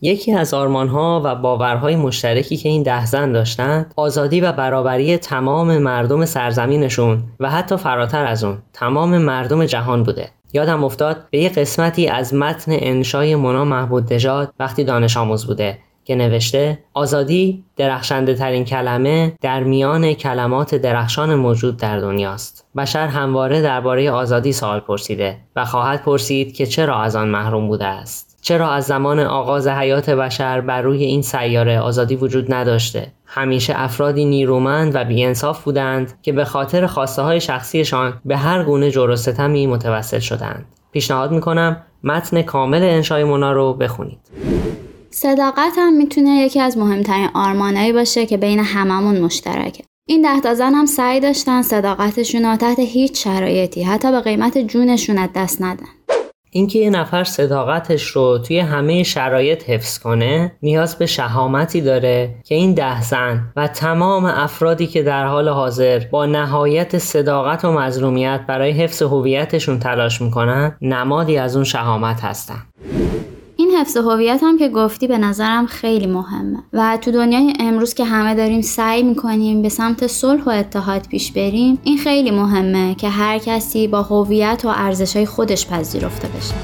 یکی 0.05 0.33
از 0.33 0.55
آرمانها 0.55 1.23
و 1.25 1.35
باورهای 1.35 1.97
مشترکی 1.97 2.57
که 2.57 2.69
این 2.69 2.83
ده 2.83 3.07
زن 3.07 3.33
داشتند 3.33 3.93
آزادی 3.97 4.40
و 4.40 4.53
برابری 4.53 5.17
تمام 5.17 5.79
مردم 5.79 6.25
سرزمینشون 6.25 7.23
و 7.40 7.51
حتی 7.51 7.77
فراتر 7.77 8.27
از 8.27 8.45
اون 8.45 8.59
تمام 8.73 9.19
مردم 9.19 9.64
جهان 9.64 10.03
بوده. 10.03 10.31
یادم 10.53 10.85
افتاد 10.85 11.17
به 11.31 11.38
یه 11.38 11.49
قسمتی 11.49 12.09
از 12.09 12.35
متن 12.35 12.73
انشای 12.73 13.37
مونا 13.37 13.64
محمود 13.64 14.07
دژاد 14.07 14.53
وقتی 14.61 14.85
دانش 14.85 15.17
آموز 15.17 15.47
بوده 15.47 15.79
که 16.05 16.14
نوشته 16.14 16.79
آزادی 16.95 17.64
درخشنده 17.77 18.35
ترین 18.35 18.64
کلمه 18.64 19.33
در 19.40 19.62
میان 19.62 20.12
کلمات 20.14 20.75
درخشان 20.75 21.35
موجود 21.35 21.77
در 21.77 21.99
دنیاست. 21.99 22.67
بشر 22.77 23.07
همواره 23.07 23.62
درباره 23.62 24.11
آزادی 24.11 24.53
سوال 24.53 24.81
پرسیده 24.81 25.37
و 25.57 25.64
خواهد 25.64 26.03
پرسید 26.03 26.55
که 26.55 26.67
چرا 26.67 27.03
از 27.03 27.17
آن 27.17 27.29
محروم 27.29 27.69
بوده 27.69 27.87
است. 27.87 28.24
چرا 28.45 28.71
از 28.71 28.85
زمان 28.85 29.21
آغاز 29.21 29.69
حیات 29.69 30.11
بشر 30.11 30.61
بر 30.61 30.83
روی 30.83 31.05
این 31.05 31.23
سیاره 31.23 31.81
آزادی 31.81 32.17
وجود 32.17 32.55
نداشته؟ 32.55 33.13
همیشه 33.27 33.73
افرادی 33.77 34.25
نیرومند 34.25 34.95
و 34.95 35.05
بیانصاف 35.05 35.65
بودند 35.65 36.19
که 36.23 36.33
به 36.33 36.45
خاطر 36.45 36.87
خواسته 36.87 37.23
های 37.23 37.41
شخصیشان 37.41 38.21
به 38.25 38.37
هر 38.37 38.65
گونه 38.65 38.91
جور 38.91 39.11
و 39.11 39.17
ستمی 39.17 39.67
متوسل 39.67 40.19
شدند. 40.19 40.65
پیشنهاد 40.93 41.33
می‌کنم 41.33 41.83
متن 42.03 42.43
کامل 42.43 42.83
انشای 42.83 43.25
مونا 43.25 43.53
رو 43.53 43.75
بخونید. 43.75 44.19
صداقت 45.11 45.73
هم 45.79 45.97
می‌تونه 45.97 46.31
یکی 46.31 46.61
از 46.61 46.79
مهمترین 46.79 47.29
آرمانایی 47.35 47.93
باشه 47.93 48.27
که 48.27 48.37
بین 48.37 48.59
هممون 48.59 49.21
مشترکه. 49.21 49.85
این 50.07 50.23
ده 50.23 50.41
تا 50.41 50.55
زن 50.55 50.75
هم 50.75 50.87
سعی 50.87 51.21
داشتن 51.21 51.63
صداقتشون 51.63 52.45
رو 52.45 52.57
تحت 52.57 52.79
هیچ 52.79 53.25
شرایطی 53.25 53.83
حتی 53.83 54.11
به 54.11 54.21
قیمت 54.21 54.59
جونشون 54.59 55.19
از 55.19 55.29
دست 55.35 55.63
ندن. 55.63 55.87
اینکه 56.57 56.79
یه 56.79 56.90
نفر 56.90 57.25
صداقتش 57.25 58.07
رو 58.07 58.38
توی 58.38 58.59
همه 58.59 59.03
شرایط 59.03 59.71
حفظ 59.71 59.99
کنه 59.99 60.53
نیاز 60.62 60.99
به 60.99 61.07
شهامتی 61.07 61.81
داره 61.81 62.35
که 62.45 62.55
این 62.55 62.75
ده 62.75 63.03
زن 63.03 63.52
و 63.57 63.69
تمام 63.69 64.25
افرادی 64.25 64.87
که 64.87 65.02
در 65.02 65.27
حال 65.27 65.48
حاضر 65.48 66.02
با 66.11 66.27
نهایت 66.27 66.98
صداقت 66.98 67.65
و 67.65 67.73
مظلومیت 67.73 68.40
برای 68.48 68.71
حفظ 68.71 69.02
هویتشون 69.02 69.79
تلاش 69.79 70.23
می‌کنن 70.23 70.77
نمادی 70.83 71.38
از 71.38 71.57
اون 71.57 71.65
شهامت 71.65 72.25
هستن. 72.25 72.63
حفظ 73.81 73.96
هویت 73.96 74.40
هم 74.42 74.58
که 74.58 74.68
گفتی 74.68 75.06
به 75.06 75.18
نظرم 75.18 75.66
خیلی 75.66 76.06
مهمه. 76.06 76.58
و 76.72 76.98
تو 77.00 77.10
دنیای 77.10 77.52
امروز 77.60 77.94
که 77.94 78.04
همه 78.04 78.35
داریم 78.35 78.62
سعی 78.62 79.02
می‌کنیم 79.02 79.62
به 79.62 79.68
سمت 79.68 80.06
صلح 80.06 80.44
و 80.44 80.48
اتحاد 80.50 81.06
پیش 81.08 81.33
بریم 81.33 81.79
این 81.85 81.98
خیلی 81.98 82.31
مهمه 82.31 82.94
که 82.94 83.08
هر 83.08 83.38
کسی 83.38 83.88
با 83.88 84.02
هویت 84.02 84.62
و 84.64 84.68
ارزشهای 84.68 85.27
خودش 85.27 85.66
پذیرفته 85.66 86.29
بشه. 86.29 86.54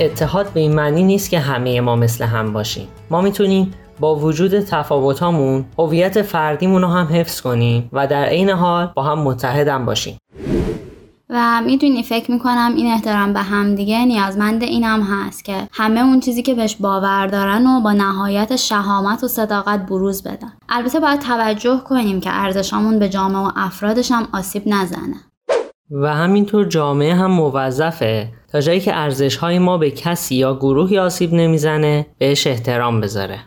اتحاد 0.00 0.52
به 0.52 0.60
این 0.60 0.74
معنی 0.74 1.02
نیست 1.02 1.30
که 1.30 1.38
همه 1.38 1.80
ما 1.80 1.96
مثل 1.96 2.24
هم 2.24 2.52
باشیم. 2.52 2.88
ما 3.10 3.20
می‌تونیم 3.20 3.70
با 4.00 4.16
وجود 4.16 4.60
تفاوتامون 4.60 5.64
هویت 5.78 6.22
فردیمون 6.22 6.82
رو 6.82 6.88
هم 6.88 7.06
حفظ 7.06 7.40
کنیم 7.40 7.90
و 7.92 8.06
در 8.06 8.24
عین 8.24 8.50
حال 8.50 8.92
با 8.94 9.02
هم 9.02 9.18
متحدم 9.18 9.84
باشیم. 9.84 10.18
و 11.30 11.60
می‌دونی 11.66 12.02
فکر 12.02 12.30
می‌کنم 12.30 12.72
این 12.76 12.92
احترام 12.92 13.32
به 13.32 13.40
همدیگه 13.40 14.04
نیازمند 14.04 14.62
این 14.62 14.84
هم 14.84 15.00
هست 15.00 15.44
که 15.44 15.68
همه 15.72 16.00
اون 16.00 16.20
چیزی 16.20 16.42
که 16.42 16.54
بهش 16.54 16.76
باور 16.76 17.26
دارن 17.26 17.66
و 17.66 17.80
با 17.80 17.92
نهایت 17.92 18.56
شهامت 18.56 19.24
و 19.24 19.28
صداقت 19.28 19.86
بروز 19.86 20.22
بدن. 20.22 20.52
البته 20.68 21.00
باید 21.00 21.20
توجه 21.20 21.80
کنیم 21.84 22.20
که 22.20 22.30
ارزشامون 22.32 22.98
به 22.98 23.08
جامعه 23.08 23.40
و 23.40 23.50
افرادش 23.56 24.10
هم 24.10 24.28
آسیب 24.32 24.62
نزنه. 24.66 25.16
و 25.90 26.14
همینطور 26.14 26.64
جامعه 26.64 27.14
هم 27.14 27.30
موظفه 27.30 28.28
تا 28.52 28.60
جایی 28.60 28.80
که 28.80 28.96
ارزش 28.96 29.42
ما 29.42 29.78
به 29.78 29.90
کسی 29.90 30.34
یا 30.34 30.54
گروهی 30.54 30.98
آسیب 30.98 31.34
نمی‌زنه 31.34 32.06
بهش 32.18 32.46
احترام 32.46 33.00
بذاره. 33.00 33.38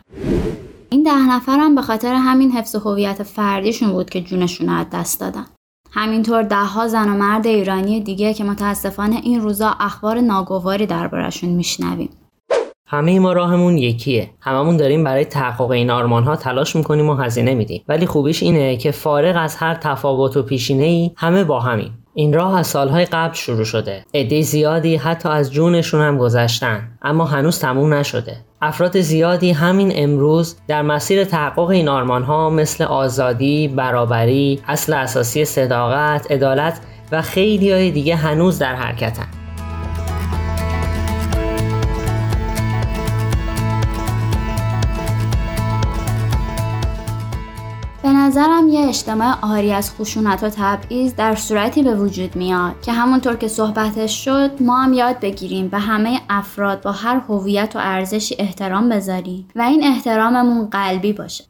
این 0.92 1.02
ده 1.02 1.28
نفرم 1.28 1.74
به 1.74 1.82
خاطر 1.82 2.14
همین 2.14 2.50
حفظ 2.50 2.76
هویت 2.76 3.22
فردیشون 3.22 3.92
بود 3.92 4.10
که 4.10 4.20
جونشون 4.20 4.68
رو 4.68 4.74
از 4.74 4.86
دست 4.92 5.20
دادن. 5.20 5.46
همینطور 5.92 6.42
دهها 6.42 6.88
زن 6.88 7.08
و 7.08 7.14
مرد 7.14 7.46
ایرانی 7.46 8.00
دیگه 8.00 8.34
که 8.34 8.44
متاسفانه 8.44 9.16
این 9.16 9.40
روزا 9.40 9.76
اخبار 9.80 10.20
ناگواری 10.20 10.86
دربارشون 10.86 11.50
میشنویم. 11.50 12.10
همه 12.86 13.18
ما 13.18 13.32
راهمون 13.32 13.78
یکیه. 13.78 14.30
هممون 14.40 14.76
داریم 14.76 15.04
برای 15.04 15.24
تحقق 15.24 15.70
این 15.70 15.90
آرمان 15.90 16.24
ها 16.24 16.36
تلاش 16.36 16.76
می‌کنیم 16.76 17.08
و 17.08 17.14
هزینه 17.14 17.54
میدیم. 17.54 17.84
ولی 17.88 18.06
خوبیش 18.06 18.42
اینه 18.42 18.76
که 18.76 18.90
فارغ 18.90 19.36
از 19.38 19.56
هر 19.56 19.74
تفاوت 19.74 20.36
و 20.36 20.42
پیشینه 20.42 20.84
ای 20.84 21.10
همه 21.16 21.44
با 21.44 21.60
همیم. 21.60 22.04
این 22.14 22.32
راه 22.32 22.58
از 22.58 22.66
سالهای 22.66 23.04
قبل 23.04 23.34
شروع 23.34 23.64
شده. 23.64 24.04
عده 24.14 24.42
زیادی 24.42 24.96
حتی 24.96 25.28
از 25.28 25.52
جونشون 25.52 26.00
هم 26.00 26.18
گذشتن. 26.18 26.98
اما 27.02 27.24
هنوز 27.24 27.58
تموم 27.58 27.94
نشده. 27.94 28.44
افراد 28.62 29.00
زیادی 29.00 29.52
همین 29.52 29.92
امروز 29.94 30.56
در 30.68 30.82
مسیر 30.82 31.24
تحقق 31.24 31.68
این 31.68 31.88
آرمان 31.88 32.22
ها 32.22 32.50
مثل 32.50 32.84
آزادی، 32.84 33.68
برابری، 33.68 34.62
اصل 34.68 34.92
اساسی 34.92 35.44
صداقت، 35.44 36.32
عدالت 36.32 36.80
و 37.12 37.22
خیلی 37.22 37.72
های 37.72 37.90
دیگه 37.90 38.16
هنوز 38.16 38.58
در 38.58 38.74
حرکتن. 38.74 39.39
نظرم 48.30 48.68
یه 48.68 48.88
اجتماع 48.88 49.34
آری 49.42 49.72
از 49.72 49.94
خشونت 49.94 50.42
و 50.42 50.50
تبعیض 50.50 51.14
در 51.14 51.34
صورتی 51.34 51.82
به 51.82 51.94
وجود 51.94 52.36
میاد 52.36 52.80
که 52.82 52.92
همونطور 52.92 53.36
که 53.36 53.48
صحبتش 53.48 54.24
شد 54.24 54.50
ما 54.62 54.82
هم 54.82 54.92
یاد 54.92 55.20
بگیریم 55.20 55.68
به 55.68 55.78
همه 55.78 56.20
افراد 56.28 56.82
با 56.82 56.92
هر 56.92 57.20
هویت 57.28 57.72
و 57.76 57.78
ارزشی 57.82 58.36
احترام 58.38 58.88
بذاریم 58.88 59.48
و 59.56 59.62
این 59.62 59.84
احتراممون 59.84 60.66
قلبی 60.66 61.12
باشه. 61.12 61.49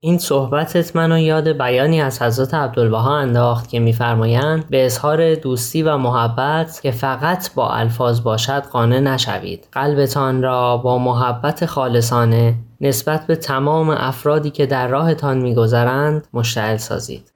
این 0.00 0.18
صحبتت 0.18 0.96
منو 0.96 1.18
یاد 1.18 1.48
بیانی 1.48 2.00
از 2.00 2.22
حضرت 2.22 2.54
عبدالبها 2.54 3.16
انداخت 3.16 3.68
که 3.68 3.80
میفرمایند 3.80 4.68
به 4.70 4.86
اظهار 4.86 5.34
دوستی 5.34 5.82
و 5.82 5.96
محبت 5.96 6.80
که 6.82 6.90
فقط 6.90 7.54
با 7.54 7.70
الفاظ 7.70 8.20
باشد 8.20 8.62
قانع 8.72 9.00
نشوید. 9.00 9.68
قلبتان 9.72 10.42
را 10.42 10.76
با 10.76 10.98
محبت 10.98 11.66
خالصانه 11.66 12.54
نسبت 12.80 13.26
به 13.26 13.36
تمام 13.36 13.90
افرادی 13.90 14.50
که 14.50 14.66
در 14.66 14.88
راهتان 14.88 15.38
میگذرند 15.38 16.26
مشتعل 16.32 16.76
سازید. 16.76 17.32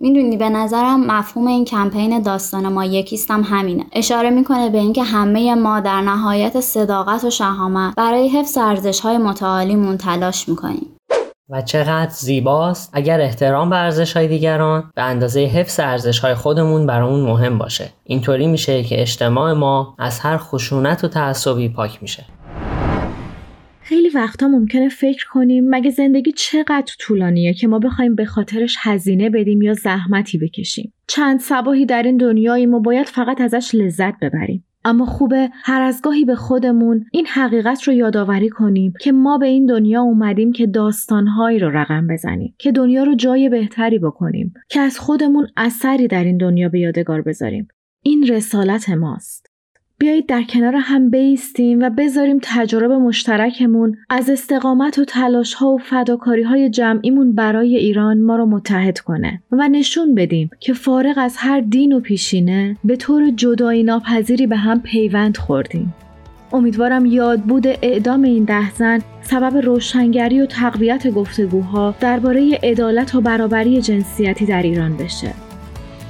می‌دونی 0.00 0.36
به 0.36 0.48
نظرم 0.48 1.06
مفهوم 1.06 1.46
این 1.46 1.64
کمپین 1.64 2.22
داستان 2.22 2.68
ما 2.68 2.84
یکیستم 2.84 3.42
همینه. 3.42 3.84
اشاره 3.92 4.30
می‌کنه 4.30 4.70
به 4.70 4.78
اینکه 4.78 5.02
همه 5.02 5.54
ما 5.54 5.80
در 5.80 6.00
نهایت 6.00 6.60
صداقت 6.60 7.24
و 7.24 7.30
شهامت 7.30 7.94
برای 7.96 8.28
حفظ 8.28 8.58
ارزش 8.58 9.00
های 9.00 9.18
متعالیمون 9.18 9.96
تلاش 9.96 10.48
می‌کنیم. 10.48 10.86
و 11.52 11.62
چقدر 11.62 12.10
زیباست 12.10 12.90
اگر 12.92 13.20
احترام 13.20 13.70
به 13.70 13.76
ارزش 13.76 14.16
های 14.16 14.28
دیگران 14.28 14.92
به 14.94 15.02
اندازه 15.02 15.40
حفظ 15.40 15.80
ارزش 15.80 16.18
های 16.18 16.34
خودمون 16.34 16.86
برامون 16.86 17.20
مهم 17.20 17.58
باشه. 17.58 17.88
اینطوری 18.04 18.46
میشه 18.46 18.82
که 18.82 19.00
اجتماع 19.00 19.52
ما 19.52 19.96
از 19.98 20.20
هر 20.20 20.36
خشونت 20.36 21.04
و 21.04 21.08
تعصبی 21.08 21.68
پاک 21.68 22.02
میشه. 22.02 22.24
خیلی 23.80 24.08
وقتا 24.08 24.48
ممکنه 24.48 24.88
فکر 24.88 25.26
کنیم 25.32 25.64
مگه 25.70 25.90
زندگی 25.90 26.32
چقدر 26.32 26.94
طولانیه 26.98 27.54
که 27.54 27.68
ما 27.68 27.78
بخوایم 27.78 28.14
به 28.14 28.24
خاطرش 28.24 28.76
هزینه 28.80 29.30
بدیم 29.30 29.62
یا 29.62 29.74
زحمتی 29.74 30.38
بکشیم. 30.38 30.92
چند 31.06 31.40
سباهی 31.40 31.86
در 31.86 32.02
این 32.02 32.16
دنیایی 32.16 32.66
ما 32.66 32.78
باید 32.78 33.06
فقط 33.06 33.40
ازش 33.40 33.74
لذت 33.74 34.14
ببریم. 34.22 34.64
اما 34.84 35.06
خوبه 35.06 35.50
هر 35.64 35.82
از 35.82 36.02
گاهی 36.02 36.24
به 36.24 36.34
خودمون 36.34 37.04
این 37.12 37.26
حقیقت 37.26 37.82
رو 37.82 37.92
یادآوری 37.92 38.48
کنیم 38.48 38.92
که 39.00 39.12
ما 39.12 39.38
به 39.38 39.46
این 39.46 39.66
دنیا 39.66 40.02
اومدیم 40.02 40.52
که 40.52 40.66
داستانهایی 40.66 41.58
رو 41.58 41.70
رقم 41.70 42.06
بزنیم 42.06 42.54
که 42.58 42.72
دنیا 42.72 43.04
رو 43.04 43.14
جای 43.14 43.48
بهتری 43.48 43.98
بکنیم 43.98 44.54
که 44.68 44.80
از 44.80 44.98
خودمون 44.98 45.46
اثری 45.56 46.08
در 46.08 46.24
این 46.24 46.36
دنیا 46.36 46.68
به 46.68 46.80
یادگار 46.80 47.22
بذاریم. 47.22 47.68
این 48.02 48.26
رسالت 48.28 48.90
ماست. 48.90 49.51
بیایید 50.02 50.26
در 50.26 50.42
کنار 50.42 50.74
هم 50.76 51.10
بیستیم 51.10 51.80
و 51.80 51.90
بذاریم 51.90 52.38
تجربه 52.42 52.98
مشترکمون 52.98 53.96
از 54.10 54.30
استقامت 54.30 54.98
و 54.98 55.04
تلاش 55.04 55.54
ها 55.54 55.68
و 55.70 55.78
فداکاری 55.78 56.42
های 56.42 56.70
جمعیمون 56.70 57.32
برای 57.34 57.76
ایران 57.76 58.20
ما 58.20 58.36
رو 58.36 58.46
متحد 58.46 58.98
کنه 58.98 59.42
و 59.52 59.68
نشون 59.68 60.14
بدیم 60.14 60.50
که 60.60 60.72
فارغ 60.72 61.14
از 61.16 61.36
هر 61.38 61.60
دین 61.60 61.92
و 61.92 62.00
پیشینه 62.00 62.76
به 62.84 62.96
طور 62.96 63.30
جدایی 63.30 63.82
ناپذیری 63.82 64.46
به 64.46 64.56
هم 64.56 64.80
پیوند 64.80 65.36
خوردیم. 65.36 65.94
امیدوارم 66.52 67.06
یاد 67.06 67.40
بود 67.40 67.66
اعدام 67.66 68.22
این 68.22 68.44
ده 68.44 68.74
زن 68.74 69.00
سبب 69.20 69.56
روشنگری 69.56 70.40
و 70.40 70.46
تقویت 70.46 71.10
گفتگوها 71.10 71.94
درباره 72.00 72.58
عدالت 72.62 73.14
و 73.14 73.20
برابری 73.20 73.80
جنسیتی 73.80 74.46
در 74.46 74.62
ایران 74.62 74.96
بشه. 74.96 75.51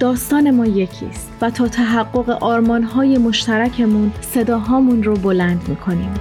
داستان 0.00 0.50
ما 0.50 0.66
یکیست 0.66 1.32
و 1.40 1.50
تا 1.50 1.68
تحقق 1.68 2.30
آرمانهای 2.30 3.18
مشترکمون 3.18 4.12
صداهامون 4.20 5.02
رو 5.02 5.16
بلند 5.16 5.68
می‌کنیم. 5.68 6.14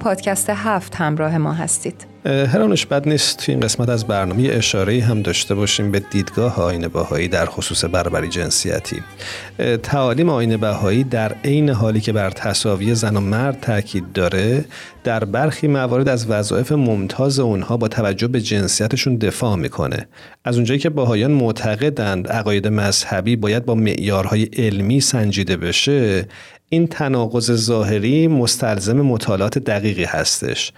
پادکست 0.00 0.50
هفت 0.50 0.94
همراه 0.94 1.38
ما 1.38 1.52
هستید. 1.52 2.12
هرانش 2.24 2.86
بد 2.86 3.08
نیست. 3.08 3.38
تو 3.38 3.52
این 3.52 3.60
قسمت 3.60 3.88
از 3.88 4.06
برنامه 4.06 4.48
اشاره 4.52 5.00
هم 5.00 5.22
داشته 5.22 5.54
باشیم 5.54 5.90
به 5.90 6.00
دیدگاه 6.00 6.60
آین 6.60 6.88
بهایی 6.88 7.28
در 7.28 7.46
خصوص 7.46 7.84
بربری 7.84 8.28
جنسیتی. 8.28 9.02
تعالیم 9.82 10.28
آین 10.28 10.56
بهایی 10.56 11.04
در 11.04 11.32
عین 11.44 11.70
حالی 11.70 12.00
که 12.00 12.12
بر 12.12 12.30
تصاوی 12.30 12.94
زن 12.94 13.16
و 13.16 13.20
مرد 13.20 13.60
تاکید 13.60 14.12
داره 14.12 14.64
در 15.04 15.24
برخی 15.24 15.68
موارد 15.68 16.08
از 16.08 16.30
وظایف 16.30 16.72
ممتاز 16.72 17.38
اونها 17.38 17.76
با 17.76 17.88
توجه 17.88 18.28
به 18.28 18.40
جنسیتشون 18.40 19.16
دفاع 19.16 19.56
می‌کنه. 19.56 20.06
از 20.44 20.56
اونجایی 20.56 20.80
که 20.80 20.90
باهایان 20.90 21.30
معتقدند 21.30 22.28
عقاید 22.28 22.68
مذهبی 22.68 23.36
باید 23.36 23.64
با 23.64 23.74
معیارهای 23.74 24.42
علمی 24.42 25.00
سنجیده 25.00 25.56
بشه 25.56 26.26
این 26.72 26.86
تناقض 26.86 27.52
ظاهری 27.52 28.28
مستلزم 28.28 29.00
مطالعات 29.00 29.58
دقیقی 29.58 30.04
هستش. 30.04 30.72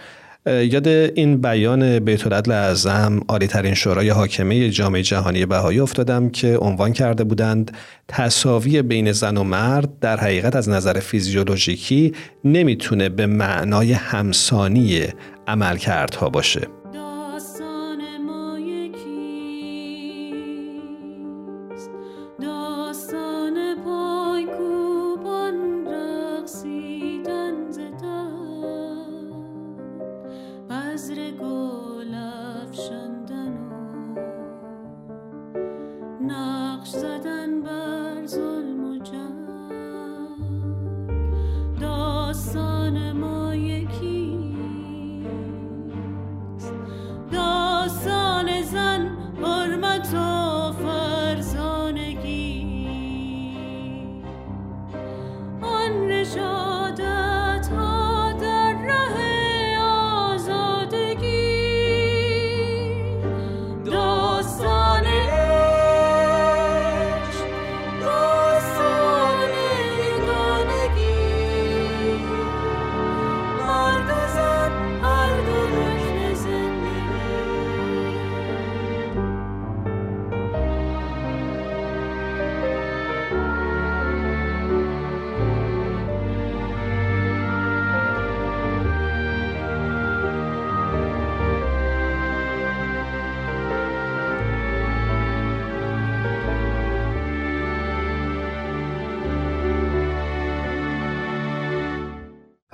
یاد 0.46 0.88
این 0.88 1.40
بیان 1.40 1.98
بیت 1.98 2.26
العدل 2.26 2.52
اعظم 2.52 3.20
عالی 3.28 3.46
ترین 3.46 3.74
شورای 3.74 4.08
حاکمه 4.08 4.70
جامعه 4.70 5.02
جهانی 5.02 5.46
بهایی 5.46 5.80
افتادم 5.80 6.28
که 6.28 6.56
عنوان 6.56 6.92
کرده 6.92 7.24
بودند 7.24 7.76
تصاوی 8.08 8.82
بین 8.82 9.12
زن 9.12 9.36
و 9.36 9.44
مرد 9.44 9.98
در 10.00 10.16
حقیقت 10.16 10.56
از 10.56 10.68
نظر 10.68 11.00
فیزیولوژیکی 11.00 12.12
نمی‌تونه 12.44 13.08
به 13.08 13.26
معنای 13.26 13.92
همسانی 13.92 15.02
عملکردها 15.46 16.28
باشه. 16.28 16.60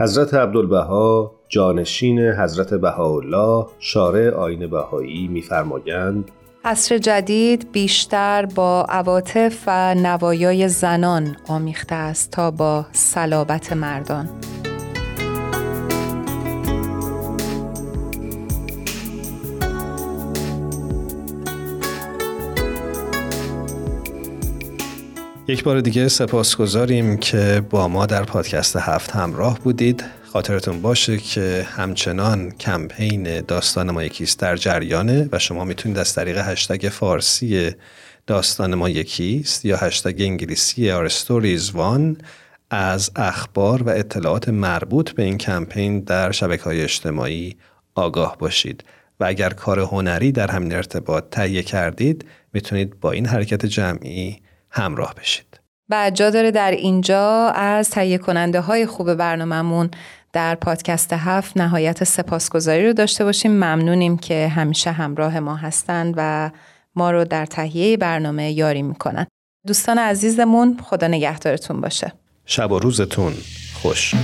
حضرت 0.01 0.35
عبدالبها 0.35 1.33
جانشین 1.49 2.19
حضرت 2.19 2.75
بهاءالله 2.75 3.67
شارع 3.79 4.35
آین 4.35 4.67
بهایی 4.67 5.29
میفرمایند 5.29 6.31
عصر 6.65 6.99
جدید 6.99 7.73
بیشتر 7.73 8.47
با 8.47 8.87
عواطف 8.89 9.65
و 9.67 9.95
نوایای 9.95 10.69
زنان 10.69 11.37
آمیخته 11.49 11.95
است 11.95 12.31
تا 12.31 12.51
با 12.51 12.87
صلابت 12.93 13.73
مردان. 13.73 14.29
یک 25.51 25.65
بار 25.65 25.81
دیگه 25.81 26.09
سپاسگزاریم 26.09 27.17
که 27.17 27.63
با 27.71 27.89
ما 27.89 28.07
در 28.07 28.25
پادکست 28.25 28.77
هفت 28.77 29.11
همراه 29.11 29.59
بودید. 29.59 30.05
خاطرتون 30.33 30.83
باشه 30.83 31.17
که 31.17 31.67
همچنان 31.71 32.51
کمپین 32.51 33.41
داستان 33.41 33.91
ما 33.91 34.03
یکیست 34.05 34.41
در 34.41 34.57
جریانه 34.57 35.29
و 35.33 35.39
شما 35.39 35.65
می‌تونید 35.65 35.99
از 35.99 36.15
طریق 36.15 36.39
هشتگ 36.39 36.89
فارسی 36.89 37.71
داستان 38.27 38.75
ما 38.75 38.89
یکیست 38.89 39.65
یا 39.65 39.77
هشتگ 39.77 40.17
انگلیسی 40.21 41.09
Stories 41.09 41.73
One 41.73 42.23
از 42.71 43.11
اخبار 43.17 43.83
و 43.83 43.89
اطلاعات 43.89 44.49
مربوط 44.49 45.11
به 45.11 45.23
این 45.23 45.39
کمپین 45.39 46.01
در 46.01 46.31
شبکه 46.31 46.65
های 46.65 46.83
اجتماعی 46.83 47.57
آگاه 47.95 48.37
باشید. 48.39 48.85
و 49.21 49.25
اگر 49.25 49.51
کار 49.51 49.81
هنری 49.81 50.33
در 50.33 50.51
همین 50.51 50.73
ارتباط 50.73 51.25
تهیه 51.31 51.63
کردید 51.63 52.25
می‌تونید 52.53 53.01
با 53.01 53.13
این 53.13 53.27
حرکت 53.27 53.67
جمعی 53.67 54.41
همراه 54.71 55.15
بشید. 55.15 55.61
و 55.91 56.11
جا 56.15 56.31
داره 56.31 56.51
در 56.51 56.71
اینجا 56.71 57.49
از 57.49 57.91
تهیه 57.91 58.19
کننده 58.19 58.61
های 58.61 58.87
خوب 58.87 59.15
برنامهمون 59.15 59.91
در 60.33 60.55
پادکست 60.55 61.13
هفت 61.13 61.57
نهایت 61.57 62.05
سپاسگزاری 62.05 62.87
رو 62.87 62.93
داشته 62.93 63.25
باشیم. 63.25 63.53
ممنونیم 63.53 64.19
که 64.19 64.49
همیشه 64.49 64.93
همراه 64.93 65.41
ما 65.41 65.57
هستند 65.57 66.15
و 66.17 66.51
ما 66.95 67.11
رو 67.11 67.25
در 67.25 67.47
تهیه 67.47 67.97
برنامه 67.97 68.53
یاری 68.53 68.83
می‌کنن. 68.83 69.27
دوستان 69.67 69.99
عزیزمون 69.99 70.79
خدا 70.83 71.07
نگهدارتون 71.07 71.81
باشه. 71.81 72.13
شب 72.47 72.73
و 72.73 72.79
روزتون 72.79 73.35
خوش. 73.75 74.15